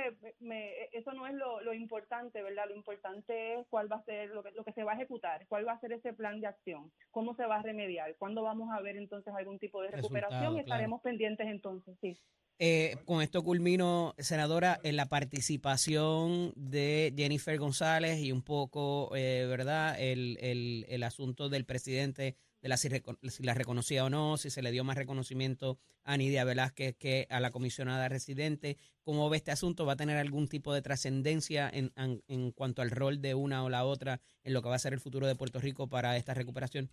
me, 0.41 0.73
eso 0.93 1.13
no 1.13 1.27
es 1.27 1.35
lo, 1.35 1.61
lo, 1.63 1.73
importante, 1.73 2.43
¿verdad? 2.43 2.65
Lo 2.69 2.77
importante 2.77 3.55
es 3.55 3.67
cuál 3.69 3.91
va 3.91 3.97
a 3.97 4.05
ser 4.05 4.31
lo 4.31 4.43
que, 4.43 4.51
lo 4.53 4.65
que 4.65 4.73
se 4.73 4.85
va 4.85 4.93
a 4.93 4.95
ejecutar, 4.97 5.47
cuál 5.49 5.67
va 5.67 5.73
a 5.73 5.81
ser 5.81 5.93
ese 5.93 6.13
plan 6.13 6.41
de 6.41 6.47
acción, 6.47 6.93
cómo 7.11 7.35
se 7.35 7.47
va 7.47 7.57
a 7.57 7.63
remediar, 7.63 8.15
cuándo 8.17 8.43
vamos 8.43 8.71
a 8.73 8.81
ver 8.81 8.97
entonces 8.97 9.35
algún 9.35 9.59
tipo 9.59 9.83
de 9.83 9.91
recuperación 9.91 10.57
y 10.57 10.61
estaremos 10.61 11.01
pendientes 11.03 11.47
entonces, 11.47 11.97
sí. 12.01 12.17
Eh, 12.59 12.97
con 13.07 13.23
esto 13.23 13.43
culmino, 13.43 14.15
senadora, 14.19 14.79
en 14.85 14.97
la 14.97 15.07
participación 15.07 16.53
de 16.55 17.13
Jennifer 17.17 17.59
González 17.59 18.21
y 18.21 18.31
un 18.31 18.43
poco, 18.43 19.11
eh, 19.17 19.47
¿verdad?, 19.49 19.97
el, 19.99 20.39
el, 20.41 20.87
el 20.89 21.03
asunto 21.03 21.49
del 21.49 21.65
presidente 21.65 22.37
de 22.63 22.69
la 22.69 22.77
si, 22.77 22.89
la 23.43 23.55
reconocía 23.55 24.05
o 24.05 24.11
no, 24.11 24.37
si 24.37 24.49
se 24.49 24.63
le 24.63 24.71
dio 24.71 24.85
más 24.85 24.97
reconocimiento 24.97 25.79
a 26.05 26.17
Nidia 26.17 26.45
Velázquez 26.45 26.97
que 26.97 27.27
a 27.29 27.41
la 27.41 27.51
comisionada 27.51 28.09
residente. 28.09 28.79
¿Cómo 29.03 29.29
ve 29.29 29.37
este 29.37 29.51
asunto? 29.51 29.85
¿Va 29.85 29.95
a 29.95 29.97
tener 29.97 30.17
algún 30.17 30.47
tipo 30.47 30.73
de 30.73 30.81
trascendencia 30.81 31.69
en, 31.69 31.93
en, 31.97 32.23
en, 32.29 32.53
cuanto 32.53 32.81
al 32.81 32.93
rol 32.93 33.21
de 33.21 33.35
una 33.35 33.65
o 33.65 33.69
la 33.69 33.85
otra 33.85 34.21
en 34.45 34.55
lo 34.55 34.63
que 34.63 34.69
va 34.69 34.77
a 34.77 34.79
ser 34.79 34.93
el 34.93 35.01
futuro 35.01 35.27
de 35.27 35.35
Puerto 35.35 35.59
Rico 35.59 35.89
para 35.89 36.17
esta 36.17 36.35
recuperación? 36.35 36.91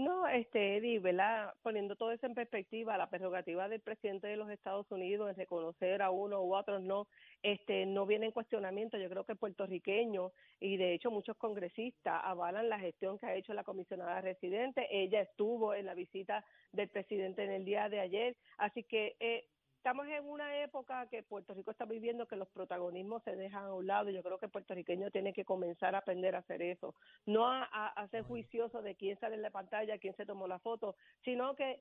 No, 0.00 0.26
este, 0.26 0.78
Eddie, 0.78 0.98
¿verdad? 0.98 1.52
Poniendo 1.60 1.94
todo 1.94 2.10
eso 2.10 2.24
en 2.24 2.32
perspectiva, 2.32 2.96
la 2.96 3.10
prerrogativa 3.10 3.68
del 3.68 3.82
presidente 3.82 4.28
de 4.28 4.38
los 4.38 4.48
Estados 4.48 4.90
Unidos 4.90 5.28
en 5.28 5.36
reconocer 5.36 6.00
a 6.00 6.10
uno 6.10 6.42
u 6.42 6.54
otros 6.54 6.80
no, 6.80 7.06
este, 7.42 7.84
no 7.84 8.06
viene 8.06 8.24
en 8.24 8.32
cuestionamiento. 8.32 8.96
Yo 8.96 9.10
creo 9.10 9.24
que 9.24 9.36
puertorriqueños 9.36 10.32
y 10.58 10.78
de 10.78 10.94
hecho 10.94 11.10
muchos 11.10 11.36
congresistas 11.36 12.18
avalan 12.24 12.70
la 12.70 12.78
gestión 12.78 13.18
que 13.18 13.26
ha 13.26 13.34
hecho 13.34 13.52
la 13.52 13.62
comisionada 13.62 14.22
residente. 14.22 14.88
Ella 14.90 15.20
estuvo 15.20 15.74
en 15.74 15.84
la 15.84 15.92
visita 15.92 16.46
del 16.72 16.88
presidente 16.88 17.44
en 17.44 17.50
el 17.50 17.66
día 17.66 17.90
de 17.90 18.00
ayer, 18.00 18.36
así 18.56 18.84
que 18.84 19.16
eh, 19.20 19.44
estamos 19.80 20.06
en 20.08 20.28
una 20.28 20.62
época 20.62 21.06
que 21.06 21.22
Puerto 21.22 21.54
Rico 21.54 21.70
está 21.70 21.86
viviendo 21.86 22.26
que 22.26 22.36
los 22.36 22.50
protagonismos 22.50 23.22
se 23.22 23.34
dejan 23.34 23.64
a 23.64 23.72
un 23.72 23.86
lado 23.86 24.10
y 24.10 24.12
yo 24.12 24.22
creo 24.22 24.38
que 24.38 24.44
el 24.44 24.52
puertorriqueño 24.52 25.10
tiene 25.10 25.32
que 25.32 25.46
comenzar 25.46 25.94
a 25.94 25.98
aprender 25.98 26.34
a 26.34 26.40
hacer 26.40 26.60
eso, 26.60 26.94
no 27.24 27.46
a, 27.46 27.62
a, 27.64 27.86
a 27.88 28.08
ser 28.08 28.24
juicioso 28.24 28.82
de 28.82 28.94
quién 28.94 29.18
sale 29.18 29.36
en 29.36 29.42
la 29.42 29.50
pantalla, 29.50 29.96
quién 29.96 30.14
se 30.16 30.26
tomó 30.26 30.46
la 30.46 30.58
foto, 30.58 30.96
sino 31.24 31.54
que 31.56 31.80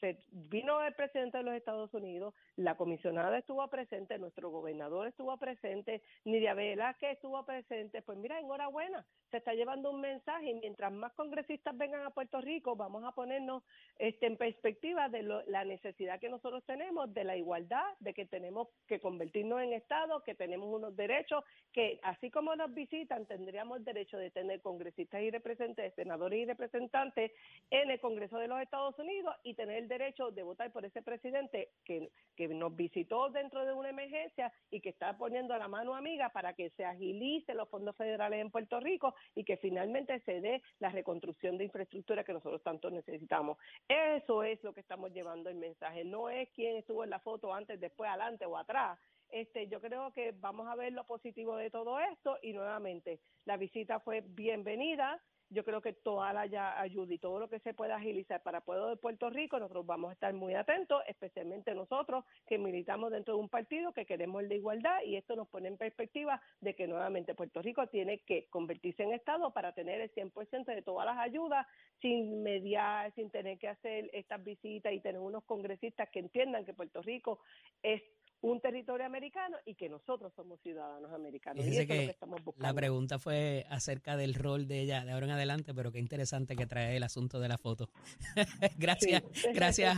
se 0.00 0.18
vino 0.30 0.82
el 0.82 0.94
presidente 0.94 1.38
de 1.38 1.44
los 1.44 1.54
Estados 1.54 1.92
Unidos, 1.94 2.34
la 2.56 2.76
comisionada 2.76 3.38
estuvo 3.38 3.66
presente, 3.68 4.18
nuestro 4.18 4.50
gobernador 4.50 5.08
estuvo 5.08 5.36
presente, 5.36 6.02
Nidia 6.24 6.54
Velázquez 6.54 7.12
estuvo 7.12 7.44
presente, 7.44 8.02
pues 8.02 8.18
mira, 8.18 8.38
enhorabuena, 8.38 9.04
se 9.30 9.38
está 9.38 9.54
llevando 9.54 9.90
un 9.90 10.00
mensaje 10.00 10.50
y 10.50 10.54
mientras 10.54 10.92
más 10.92 11.12
congresistas 11.14 11.76
vengan 11.76 12.02
a 12.02 12.10
Puerto 12.10 12.40
Rico, 12.40 12.76
vamos 12.76 13.04
a 13.04 13.12
ponernos 13.12 13.62
este, 13.98 14.26
en 14.26 14.36
perspectiva 14.36 15.08
de 15.08 15.22
lo, 15.22 15.42
la 15.46 15.64
necesidad 15.64 16.20
que 16.20 16.28
nosotros 16.28 16.64
tenemos 16.64 17.12
de 17.12 17.24
la 17.24 17.36
igualdad, 17.36 17.84
de 18.00 18.14
que 18.14 18.26
tenemos 18.26 18.68
que 18.86 19.00
convertirnos 19.00 19.60
en 19.62 19.72
Estado, 19.72 20.22
que 20.22 20.34
tenemos 20.34 20.68
unos 20.68 20.94
derechos, 20.96 21.44
que 21.72 22.00
así 22.02 22.30
como 22.30 22.54
nos 22.56 22.72
visitan, 22.72 23.26
tendríamos 23.26 23.78
el 23.78 23.84
derecho 23.84 24.18
de 24.18 24.30
tener 24.30 24.60
congresistas 24.60 25.22
y 25.22 25.30
representantes, 25.30 25.94
senadores 25.94 26.40
y 26.40 26.44
representantes 26.44 27.32
en 27.70 27.90
el 27.90 28.00
Congreso 28.00 28.38
de 28.38 28.48
los 28.48 28.60
Estados 28.60 28.98
Unidos 28.98 29.34
y 29.42 29.54
tener 29.54 29.85
derecho 29.88 30.30
de 30.30 30.42
votar 30.42 30.72
por 30.72 30.84
ese 30.84 31.02
presidente 31.02 31.70
que, 31.84 32.10
que 32.36 32.48
nos 32.48 32.74
visitó 32.74 33.30
dentro 33.30 33.64
de 33.64 33.72
una 33.72 33.90
emergencia 33.90 34.52
y 34.70 34.80
que 34.80 34.90
está 34.90 35.16
poniendo 35.16 35.56
la 35.56 35.68
mano 35.68 35.94
amiga 35.94 36.30
para 36.30 36.52
que 36.54 36.70
se 36.70 36.84
agilice 36.84 37.54
los 37.54 37.68
fondos 37.68 37.96
federales 37.96 38.40
en 38.40 38.50
Puerto 38.50 38.80
Rico 38.80 39.14
y 39.34 39.44
que 39.44 39.56
finalmente 39.56 40.20
se 40.20 40.40
dé 40.40 40.62
la 40.78 40.90
reconstrucción 40.90 41.58
de 41.58 41.64
infraestructura 41.64 42.24
que 42.24 42.32
nosotros 42.32 42.62
tanto 42.62 42.90
necesitamos. 42.90 43.58
Eso 43.88 44.42
es 44.42 44.62
lo 44.62 44.72
que 44.72 44.80
estamos 44.80 45.12
llevando 45.12 45.50
el 45.50 45.56
mensaje, 45.56 46.04
no 46.04 46.28
es 46.28 46.48
quién 46.50 46.76
estuvo 46.76 47.04
en 47.04 47.10
la 47.10 47.20
foto 47.20 47.52
antes, 47.52 47.80
después, 47.80 48.08
adelante 48.08 48.46
o 48.46 48.56
atrás. 48.56 48.98
Este, 49.30 49.68
yo 49.68 49.80
creo 49.80 50.12
que 50.12 50.32
vamos 50.32 50.68
a 50.68 50.76
ver 50.76 50.92
lo 50.92 51.04
positivo 51.04 51.56
de 51.56 51.70
todo 51.70 51.98
esto 51.98 52.38
y 52.42 52.52
nuevamente 52.52 53.20
la 53.44 53.56
visita 53.56 54.00
fue 54.00 54.20
bienvenida, 54.20 55.20
yo 55.48 55.64
creo 55.64 55.80
que 55.80 55.92
toda 55.92 56.32
la 56.32 56.80
ayuda 56.80 57.14
y 57.14 57.18
todo 57.18 57.38
lo 57.38 57.48
que 57.48 57.60
se 57.60 57.72
pueda 57.72 57.96
agilizar 57.96 58.42
para 58.42 58.58
el 58.58 58.64
pueblo 58.64 58.88
de 58.88 58.96
Puerto 58.96 59.30
Rico, 59.30 59.58
nosotros 59.58 59.86
vamos 59.86 60.10
a 60.10 60.14
estar 60.14 60.34
muy 60.34 60.54
atentos, 60.54 61.02
especialmente 61.06 61.74
nosotros 61.74 62.24
que 62.46 62.58
militamos 62.58 63.12
dentro 63.12 63.34
de 63.34 63.40
un 63.40 63.48
partido 63.48 63.92
que 63.92 64.06
queremos 64.06 64.48
de 64.48 64.56
igualdad 64.56 65.02
y 65.04 65.16
esto 65.16 65.36
nos 65.36 65.48
pone 65.48 65.68
en 65.68 65.76
perspectiva 65.76 66.40
de 66.60 66.74
que 66.74 66.88
nuevamente 66.88 67.34
Puerto 67.34 67.62
Rico 67.62 67.86
tiene 67.86 68.20
que 68.20 68.48
convertirse 68.48 69.04
en 69.04 69.12
Estado 69.12 69.52
para 69.52 69.72
tener 69.72 70.00
el 70.00 70.12
100% 70.12 70.64
de 70.66 70.82
todas 70.82 71.06
las 71.06 71.18
ayudas 71.18 71.66
sin 72.00 72.42
mediar, 72.42 73.12
sin 73.14 73.30
tener 73.30 73.58
que 73.58 73.68
hacer 73.68 74.10
estas 74.12 74.42
visitas 74.42 74.92
y 74.92 75.00
tener 75.00 75.20
unos 75.20 75.44
congresistas 75.44 76.08
que 76.10 76.18
entiendan 76.18 76.64
que 76.64 76.74
Puerto 76.74 77.02
Rico 77.02 77.38
es 77.82 78.02
un 78.42 78.60
territorio 78.60 79.06
americano 79.06 79.56
y 79.64 79.74
que 79.74 79.88
nosotros 79.88 80.32
somos 80.34 80.60
ciudadanos 80.60 81.12
americanos. 81.12 81.64
Y, 81.64 81.68
eso 81.68 81.86
que 81.86 81.94
es 81.94 82.00
lo 82.00 82.06
que 82.06 82.10
estamos 82.10 82.44
buscando. 82.44 82.68
La 82.68 82.74
pregunta 82.74 83.18
fue 83.18 83.66
acerca 83.70 84.16
del 84.16 84.34
rol 84.34 84.66
de 84.68 84.80
ella 84.80 85.04
de 85.04 85.12
ahora 85.12 85.26
en 85.26 85.32
adelante, 85.32 85.74
pero 85.74 85.92
qué 85.92 85.98
interesante 85.98 86.56
que 86.56 86.66
trae 86.66 86.96
el 86.96 87.02
asunto 87.02 87.40
de 87.40 87.48
la 87.48 87.58
foto. 87.58 87.88
gracias, 88.78 89.22
sí. 89.32 89.48
gracias 89.54 89.96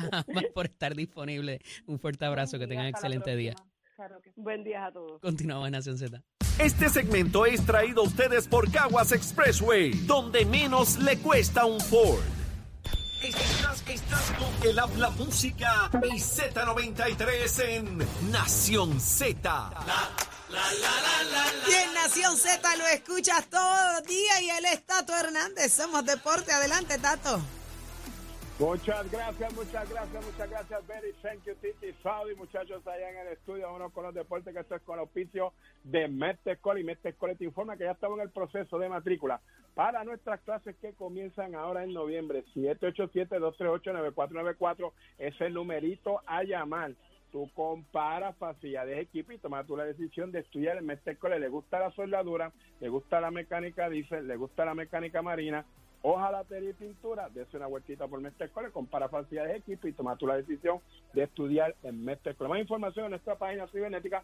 por 0.54 0.66
estar 0.66 0.94
disponible. 0.94 1.60
Un 1.86 1.98
fuerte 1.98 2.24
abrazo, 2.24 2.58
que 2.58 2.66
tengan 2.66 2.86
excelente 2.86 3.34
día. 3.36 3.54
Claro 3.96 4.20
que 4.20 4.30
Buen 4.36 4.62
día 4.62 4.86
a 4.86 4.92
todos. 4.92 5.20
Continuamos 5.20 5.66
en 5.66 5.72
Nación 5.72 5.98
Z. 5.98 6.22
Este 6.60 6.88
segmento 6.88 7.46
es 7.46 7.64
traído 7.66 8.02
a 8.02 8.04
ustedes 8.04 8.46
por 8.46 8.70
Caguas 8.70 9.12
Expressway, 9.12 9.90
donde 10.06 10.44
menos 10.44 10.98
le 10.98 11.18
cuesta 11.18 11.66
un 11.66 11.80
Ford. 11.80 12.20
Estás, 13.22 13.82
estás 13.88 14.22
el 14.62 14.78
habla 14.78 15.10
música 15.10 15.90
y 16.04 16.20
Z93 16.20 17.64
en 17.64 18.30
Nación 18.30 19.00
Z. 19.00 19.40
La, 19.42 19.72
la, 20.50 20.60
la, 21.24 21.68
y 21.68 21.74
en 21.74 21.94
Nación 21.94 22.36
Z 22.36 22.76
lo 22.76 22.86
escuchas 22.86 23.44
todos 23.50 23.92
los 23.94 24.04
días 24.04 24.40
y 24.40 24.50
él 24.50 24.64
es 24.66 24.86
Tato 24.86 25.16
Hernández. 25.16 25.72
Somos 25.74 26.04
Deporte. 26.04 26.52
Adelante, 26.52 26.98
Tato. 26.98 27.40
Muchas 28.58 29.10
gracias, 29.12 29.54
muchas 29.54 29.88
gracias, 29.88 30.26
muchas 30.26 30.50
gracias, 30.50 30.84
Very. 30.88 31.12
Thank 31.22 31.44
you, 31.44 31.54
Titi, 31.62 31.92
Saudi, 32.02 32.34
muchachos 32.34 32.84
allá 32.88 33.10
en 33.10 33.18
el 33.18 33.28
estudio, 33.34 33.72
uno 33.72 33.90
con 33.90 34.02
los 34.02 34.12
deportes, 34.12 34.52
que 34.52 34.58
esto 34.58 34.74
es 34.74 34.82
con 34.82 34.98
auspicio 34.98 35.52
de 35.84 36.08
Metescol 36.08 36.80
y 36.80 36.82
Metescol 36.82 37.38
te 37.38 37.44
informa 37.44 37.76
que 37.76 37.84
ya 37.84 37.92
estamos 37.92 38.18
en 38.18 38.24
el 38.24 38.30
proceso 38.30 38.80
de 38.80 38.88
matrícula 38.88 39.40
para 39.76 40.02
nuestras 40.02 40.40
clases 40.40 40.74
que 40.80 40.92
comienzan 40.94 41.54
ahora 41.54 41.84
en 41.84 41.92
noviembre. 41.92 42.44
787-238-9494 42.56 44.90
es 45.18 45.40
el 45.40 45.54
numerito 45.54 46.20
a 46.26 46.42
llamar. 46.42 46.94
Tú 47.30 47.48
comparas 47.54 48.36
facilidades 48.38 48.96
de 48.96 49.02
equipo 49.02 49.30
y 49.30 49.38
tomas 49.38 49.68
tú 49.68 49.76
la 49.76 49.84
decisión 49.84 50.32
de 50.32 50.40
estudiar 50.40 50.78
en 50.78 50.86
Metescol. 50.86 51.40
Le 51.40 51.48
gusta 51.48 51.78
la 51.78 51.92
soldadura, 51.92 52.50
le 52.80 52.88
gusta 52.88 53.20
la 53.20 53.30
mecánica 53.30 53.88
diésel, 53.88 54.26
le 54.26 54.34
gusta 54.34 54.64
la 54.64 54.74
mecánica 54.74 55.22
marina, 55.22 55.64
Ojalá 56.02 56.44
y 56.50 56.72
pintura, 56.74 57.28
dése 57.28 57.56
una 57.56 57.66
vueltita 57.66 58.06
por 58.06 58.20
Mestre 58.20 58.46
Escuela, 58.46 58.70
compara 58.70 59.08
facilidades 59.08 59.52
de 59.52 59.58
equipo 59.58 59.88
y 59.88 59.92
toma 59.92 60.16
tú 60.16 60.26
la 60.26 60.36
decisión 60.36 60.80
de 61.12 61.24
estudiar 61.24 61.74
en 61.82 62.04
Mestre. 62.04 62.36
Más 62.38 62.60
información 62.60 63.06
en 63.06 63.10
nuestra 63.10 63.36
página 63.36 63.66
cibernética 63.68 64.22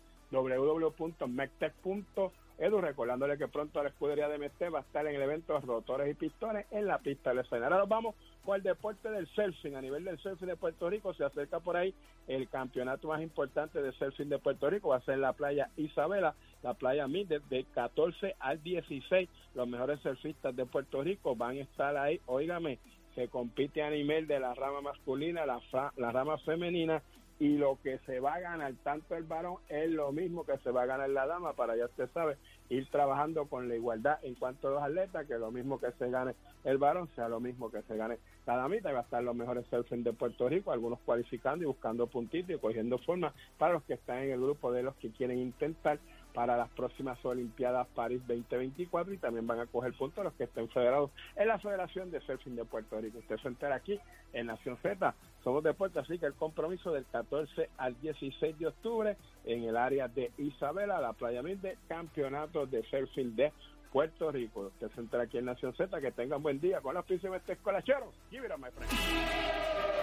www.mectec.edu. 2.58 2.80
Recordándole 2.80 3.38
que 3.38 3.48
pronto 3.48 3.82
la 3.82 3.88
escudería 3.88 4.28
de 4.28 4.38
Mestre 4.38 4.70
va 4.70 4.80
a 4.80 4.82
estar 4.82 5.06
en 5.06 5.14
el 5.14 5.22
evento 5.22 5.58
Rotores 5.60 6.10
y 6.10 6.14
Pistones 6.14 6.66
en 6.70 6.86
la 6.86 6.98
pista 6.98 7.30
del 7.30 7.40
escenario. 7.40 7.66
Ahora 7.66 7.78
nos 7.78 7.88
vamos 7.88 8.14
con 8.44 8.56
el 8.56 8.62
deporte 8.62 9.10
del 9.10 9.26
surfing. 9.28 9.76
A 9.76 9.80
nivel 9.80 10.04
del 10.04 10.18
surfing 10.18 10.48
de 10.48 10.56
Puerto 10.56 10.88
Rico 10.88 11.14
se 11.14 11.24
acerca 11.24 11.60
por 11.60 11.76
ahí 11.76 11.94
el 12.26 12.48
campeonato 12.48 13.08
más 13.08 13.22
importante 13.22 13.82
de 13.82 13.92
surfing 13.92 14.28
de 14.28 14.38
Puerto 14.38 14.68
Rico. 14.70 14.88
Va 14.88 14.96
a 14.96 15.00
ser 15.00 15.18
la 15.18 15.32
playa 15.32 15.70
Isabela, 15.76 16.34
la 16.62 16.74
playa 16.74 17.06
Mid, 17.08 17.28
de 17.28 17.64
14 17.74 18.36
al 18.38 18.62
16. 18.62 19.28
Los 19.54 19.68
mejores 19.68 20.00
surfistas 20.00 20.54
de 20.54 20.66
Puerto 20.66 21.02
Rico 21.02 21.36
van 21.36 21.56
a 21.56 21.62
estar 21.62 21.96
ahí. 21.96 22.20
Óigame, 22.26 22.78
se 23.14 23.28
compite 23.28 23.82
a 23.82 23.90
nivel 23.90 24.26
de 24.26 24.40
la 24.40 24.54
rama 24.54 24.80
masculina, 24.80 25.46
la, 25.46 25.60
la 25.96 26.12
rama 26.12 26.38
femenina 26.38 27.02
y 27.38 27.56
lo 27.56 27.78
que 27.82 27.98
se 28.06 28.20
va 28.20 28.34
a 28.34 28.40
ganar 28.40 28.72
tanto 28.82 29.16
el 29.16 29.24
varón 29.24 29.56
es 29.68 29.90
lo 29.90 30.12
mismo 30.12 30.44
que 30.44 30.56
se 30.58 30.70
va 30.70 30.82
a 30.82 30.86
ganar 30.86 31.10
la 31.10 31.26
dama 31.26 31.54
para 31.54 31.76
ya 31.76 31.86
usted 31.86 32.08
sabe 32.12 32.36
ir 32.68 32.88
trabajando 32.90 33.46
con 33.46 33.68
la 33.68 33.74
igualdad 33.74 34.18
en 34.22 34.34
cuanto 34.34 34.68
a 34.68 34.70
los 34.72 34.82
atletas 34.82 35.26
que 35.26 35.38
lo 35.38 35.50
mismo 35.50 35.80
que 35.80 35.90
se 35.92 36.10
gane 36.10 36.34
el 36.62 36.78
varón 36.78 37.08
sea 37.16 37.28
lo 37.28 37.40
mismo 37.40 37.70
que 37.70 37.82
se 37.82 37.96
gane 37.96 38.18
la 38.46 38.56
damita 38.56 38.90
y 38.90 38.92
va 38.92 39.00
a 39.00 39.02
estar 39.02 39.22
los 39.22 39.34
mejores 39.34 39.66
surfing 39.66 40.04
de 40.04 40.12
Puerto 40.12 40.48
Rico 40.48 40.70
algunos 40.70 41.00
cualificando 41.00 41.64
y 41.64 41.66
buscando 41.66 42.06
puntitos 42.06 42.54
y 42.54 42.58
cogiendo 42.58 42.98
forma 42.98 43.34
para 43.58 43.74
los 43.74 43.82
que 43.84 43.94
están 43.94 44.18
en 44.18 44.30
el 44.30 44.40
grupo 44.40 44.70
de 44.72 44.84
los 44.84 44.94
que 44.96 45.10
quieren 45.10 45.38
intentar 45.38 45.98
para 46.34 46.56
las 46.56 46.68
próximas 46.70 47.24
Olimpiadas 47.24 47.86
París 47.94 48.20
2024 48.26 49.14
y 49.14 49.18
también 49.18 49.46
van 49.46 49.60
a 49.60 49.66
coger 49.66 49.92
puntos 49.94 50.24
los 50.24 50.34
que 50.34 50.44
estén 50.44 50.68
federados 50.68 51.10
en 51.36 51.48
la 51.48 51.58
Federación 51.60 52.10
de 52.10 52.20
Surfing 52.20 52.56
de 52.56 52.64
Puerto 52.64 53.00
Rico. 53.00 53.18
Usted 53.18 53.38
se 53.38 53.48
entera 53.48 53.76
aquí 53.76 53.98
en 54.32 54.48
Nación 54.48 54.76
Z. 54.82 55.14
Somos 55.44 55.62
deporte, 55.62 55.98
así 55.98 56.18
que 56.18 56.24
el 56.24 56.32
compromiso 56.34 56.90
del 56.90 57.04
14 57.04 57.68
al 57.76 58.00
16 58.00 58.58
de 58.58 58.66
octubre 58.66 59.16
en 59.44 59.64
el 59.64 59.76
área 59.76 60.08
de 60.08 60.32
Isabela, 60.38 61.00
la 61.00 61.12
playa 61.12 61.42
de 61.42 61.76
campeonatos 61.86 62.70
de 62.70 62.82
surfing 62.84 63.36
de 63.36 63.52
Puerto 63.92 64.32
Rico. 64.32 64.72
Usted 64.72 64.90
se 64.92 65.00
entera 65.02 65.22
aquí 65.24 65.38
en 65.38 65.44
Nación 65.44 65.72
Z. 65.76 66.00
Que 66.00 66.10
tengan 66.10 66.42
buen 66.42 66.60
día 66.60 66.80
con 66.80 66.94
las 66.94 67.04
piscinas 67.04 67.46
de 67.46 67.52
escolacheros. 67.52 68.12
Give 68.30 68.44
it 68.44 68.52
up, 68.52 68.58
my 68.58 68.70
friend. 68.70 69.93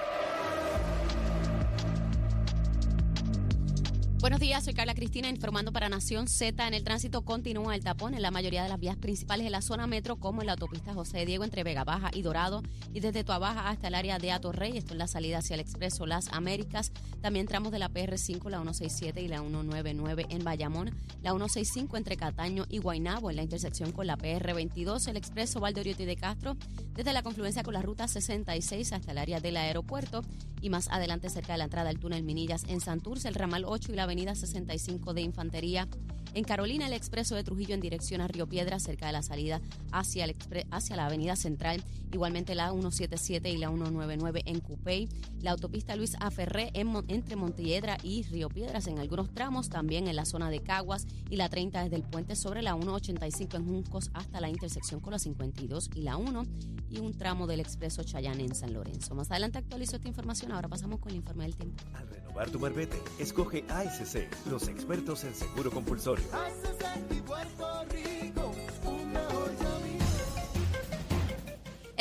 Buenos 4.21 4.39
días, 4.39 4.63
soy 4.63 4.75
Carla 4.75 4.93
Cristina 4.93 5.29
informando 5.29 5.71
para 5.71 5.89
Nación 5.89 6.27
Z. 6.27 6.67
En 6.67 6.75
el 6.75 6.83
tránsito 6.83 7.23
continúa 7.23 7.73
el 7.73 7.83
tapón 7.83 8.13
en 8.13 8.21
la 8.21 8.29
mayoría 8.29 8.61
de 8.61 8.69
las 8.69 8.79
vías 8.79 8.95
principales 8.95 9.43
de 9.45 9.49
la 9.49 9.63
zona 9.63 9.87
metro, 9.87 10.17
como 10.17 10.41
en 10.41 10.45
la 10.45 10.53
autopista 10.53 10.93
José 10.93 11.25
Diego 11.25 11.43
entre 11.43 11.63
Vega 11.63 11.83
Baja 11.83 12.11
y 12.13 12.21
Dorado, 12.21 12.61
y 12.93 12.99
desde 12.99 13.23
Tuabaja 13.23 13.67
hasta 13.67 13.87
el 13.87 13.95
área 13.95 14.19
de 14.19 14.31
Atorrey, 14.31 14.77
esto 14.77 14.93
en 14.93 14.99
la 14.99 15.07
salida 15.07 15.39
hacia 15.39 15.55
el 15.55 15.59
Expreso 15.59 16.05
Las 16.05 16.27
Américas. 16.33 16.91
También 17.21 17.47
tramos 17.47 17.71
de 17.71 17.79
la 17.79 17.89
PR5, 17.89 18.47
la 18.51 18.59
167 18.59 19.23
y 19.23 19.27
la 19.27 19.39
199 19.39 20.27
en 20.29 20.43
Bayamón, 20.43 20.91
la 21.23 21.31
165 21.31 21.97
entre 21.97 22.15
Cataño 22.15 22.65
y 22.69 22.77
Guaynabo, 22.77 23.31
en 23.31 23.37
la 23.37 23.41
intersección 23.41 23.91
con 23.91 24.05
la 24.05 24.19
PR22, 24.19 25.07
el 25.07 25.17
Expreso 25.17 25.59
Valdoriotti 25.59 26.05
de 26.05 26.15
Castro, 26.15 26.57
desde 26.93 27.11
la 27.11 27.23
confluencia 27.23 27.63
con 27.63 27.73
la 27.73 27.81
ruta 27.81 28.07
66 28.07 28.93
hasta 28.93 29.13
el 29.13 29.17
área 29.17 29.39
del 29.39 29.57
aeropuerto, 29.57 30.21
y 30.61 30.69
más 30.69 30.87
adelante 30.89 31.29
cerca 31.29 31.53
de 31.53 31.57
la 31.57 31.65
entrada 31.65 31.89
del 31.89 31.99
túnel 31.99 32.23
Minillas 32.23 32.63
en 32.67 32.81
Santurce, 32.81 33.27
el 33.27 33.35
ramal 33.35 33.65
8 33.65 33.91
y 33.91 33.95
la 33.95 34.03
avenida 34.03 34.35
65 34.35 35.13
de 35.13 35.21
Infantería. 35.21 35.87
En 36.33 36.45
Carolina, 36.45 36.87
el 36.87 36.93
expreso 36.93 37.35
de 37.35 37.43
Trujillo 37.43 37.73
en 37.73 37.81
dirección 37.81 38.21
a 38.21 38.27
Río 38.27 38.47
Piedra, 38.47 38.79
cerca 38.79 39.05
de 39.05 39.11
la 39.11 39.21
salida 39.21 39.59
hacia, 39.91 40.23
el 40.23 40.35
hacia 40.71 40.95
la 40.95 41.07
avenida 41.07 41.35
central. 41.35 41.83
Igualmente 42.13 42.55
la 42.55 42.71
177 42.71 43.49
y 43.49 43.57
la 43.57 43.67
199 43.67 44.43
en 44.45 44.61
Cupey. 44.61 45.09
La 45.41 45.51
autopista 45.51 45.95
Luis 45.97 46.15
Aferré 46.21 46.71
en, 46.73 46.93
entre 47.09 47.35
Montelledra 47.35 47.97
y 48.01 48.23
Río 48.23 48.47
Piedras 48.47 48.87
en 48.87 48.99
algunos 48.99 49.33
tramos. 49.33 49.69
También 49.69 50.07
en 50.07 50.15
la 50.15 50.23
zona 50.23 50.49
de 50.49 50.61
Caguas 50.61 51.05
y 51.29 51.35
la 51.35 51.49
30 51.49 51.83
desde 51.83 51.97
el 51.97 52.03
puente 52.03 52.37
sobre 52.37 52.61
la 52.61 52.75
185 52.75 53.57
en 53.57 53.65
Juncos 53.65 54.09
hasta 54.13 54.39
la 54.39 54.49
intersección 54.49 55.01
con 55.01 55.11
la 55.11 55.19
52 55.19 55.89
y 55.95 56.01
la 56.01 56.15
1. 56.15 56.43
Y 56.89 56.99
un 56.99 57.13
tramo 57.13 57.45
del 57.45 57.59
expreso 57.59 58.03
Chayán 58.03 58.39
en 58.39 58.55
San 58.55 58.73
Lorenzo. 58.73 59.15
Más 59.15 59.31
adelante 59.31 59.57
actualizo 59.57 59.97
esta 59.97 60.07
información. 60.07 60.53
Ahora 60.53 60.69
pasamos 60.69 60.99
con 60.99 61.11
el 61.11 61.17
informe 61.17 61.43
del 61.43 61.55
tiempo. 61.55 61.83
Al 61.93 62.07
renovar 62.07 62.49
tu 62.49 62.59
marbete, 62.59 63.01
escoge 63.19 63.65
ASC, 63.69 64.29
los 64.49 64.67
expertos 64.69 65.23
en 65.25 65.35
seguro 65.35 65.71
compulsorio. 65.71 66.20
Haces 66.31 66.77
de 66.79 67.15
mi 67.15 67.21
cuerpo. 67.21 67.80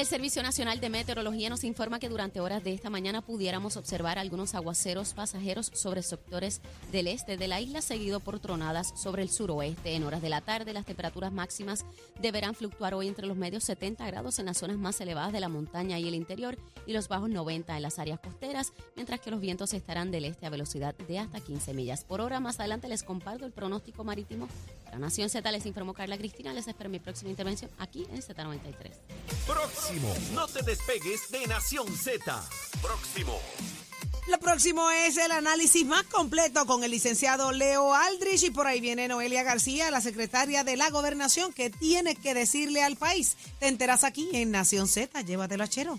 El 0.00 0.06
Servicio 0.06 0.42
Nacional 0.42 0.80
de 0.80 0.88
Meteorología 0.88 1.50
nos 1.50 1.62
informa 1.62 1.98
que 1.98 2.08
durante 2.08 2.40
horas 2.40 2.64
de 2.64 2.72
esta 2.72 2.88
mañana 2.88 3.20
pudiéramos 3.20 3.76
observar 3.76 4.18
algunos 4.18 4.54
aguaceros 4.54 5.12
pasajeros 5.12 5.70
sobre 5.74 6.02
sectores 6.02 6.62
del 6.90 7.06
este 7.06 7.36
de 7.36 7.46
la 7.48 7.60
isla, 7.60 7.82
seguido 7.82 8.18
por 8.18 8.40
tronadas 8.40 8.94
sobre 8.96 9.20
el 9.20 9.28
suroeste. 9.28 9.94
En 9.94 10.04
horas 10.04 10.22
de 10.22 10.30
la 10.30 10.40
tarde, 10.40 10.72
las 10.72 10.86
temperaturas 10.86 11.32
máximas 11.32 11.84
deberán 12.18 12.54
fluctuar 12.54 12.94
hoy 12.94 13.08
entre 13.08 13.26
los 13.26 13.36
medios 13.36 13.62
70 13.64 14.06
grados 14.06 14.38
en 14.38 14.46
las 14.46 14.56
zonas 14.56 14.78
más 14.78 14.98
elevadas 15.02 15.34
de 15.34 15.40
la 15.40 15.50
montaña 15.50 15.98
y 15.98 16.08
el 16.08 16.14
interior 16.14 16.56
y 16.86 16.94
los 16.94 17.08
bajos 17.08 17.28
90 17.28 17.76
en 17.76 17.82
las 17.82 17.98
áreas 17.98 18.20
costeras, 18.20 18.72
mientras 18.96 19.20
que 19.20 19.30
los 19.30 19.42
vientos 19.42 19.74
estarán 19.74 20.10
del 20.10 20.24
este 20.24 20.46
a 20.46 20.50
velocidad 20.50 20.94
de 20.94 21.18
hasta 21.18 21.40
15 21.40 21.74
millas 21.74 22.04
por 22.04 22.22
hora. 22.22 22.40
Más 22.40 22.58
adelante 22.58 22.88
les 22.88 23.02
comparto 23.02 23.44
el 23.44 23.52
pronóstico 23.52 24.02
marítimo. 24.02 24.48
Para 24.86 24.98
Nación 24.98 25.28
Z 25.28 25.52
les 25.52 25.66
informó 25.66 25.92
Carla 25.92 26.16
Cristina. 26.16 26.54
Les 26.54 26.66
espero 26.66 26.88
mi 26.88 27.00
próxima 27.00 27.28
intervención 27.30 27.70
aquí 27.78 28.06
en 28.10 28.22
Z93. 28.22 28.92
Próximo. 29.90 30.14
No 30.34 30.46
te 30.46 30.62
despegues 30.62 31.30
de 31.30 31.46
Nación 31.48 31.88
Z. 31.96 32.48
Próximo. 32.80 33.40
Lo 34.28 34.38
próximo 34.38 34.88
es 34.90 35.16
el 35.16 35.32
análisis 35.32 35.84
más 35.84 36.04
completo 36.04 36.64
con 36.64 36.84
el 36.84 36.92
licenciado 36.92 37.50
Leo 37.50 37.92
Aldrich 37.92 38.44
y 38.44 38.50
por 38.50 38.68
ahí 38.68 38.80
viene 38.80 39.08
Noelia 39.08 39.42
García, 39.42 39.90
la 39.90 40.00
secretaria 40.00 40.62
de 40.62 40.76
la 40.76 40.90
gobernación, 40.90 41.52
que 41.52 41.70
tiene 41.70 42.14
que 42.14 42.34
decirle 42.34 42.84
al 42.84 42.96
país. 42.96 43.36
Te 43.58 43.66
enteras 43.66 44.04
aquí 44.04 44.28
en 44.32 44.52
Nación 44.52 44.86
Z. 44.86 45.22
Llévatelo 45.22 45.64
a 45.64 45.68
Chero. 45.68 45.98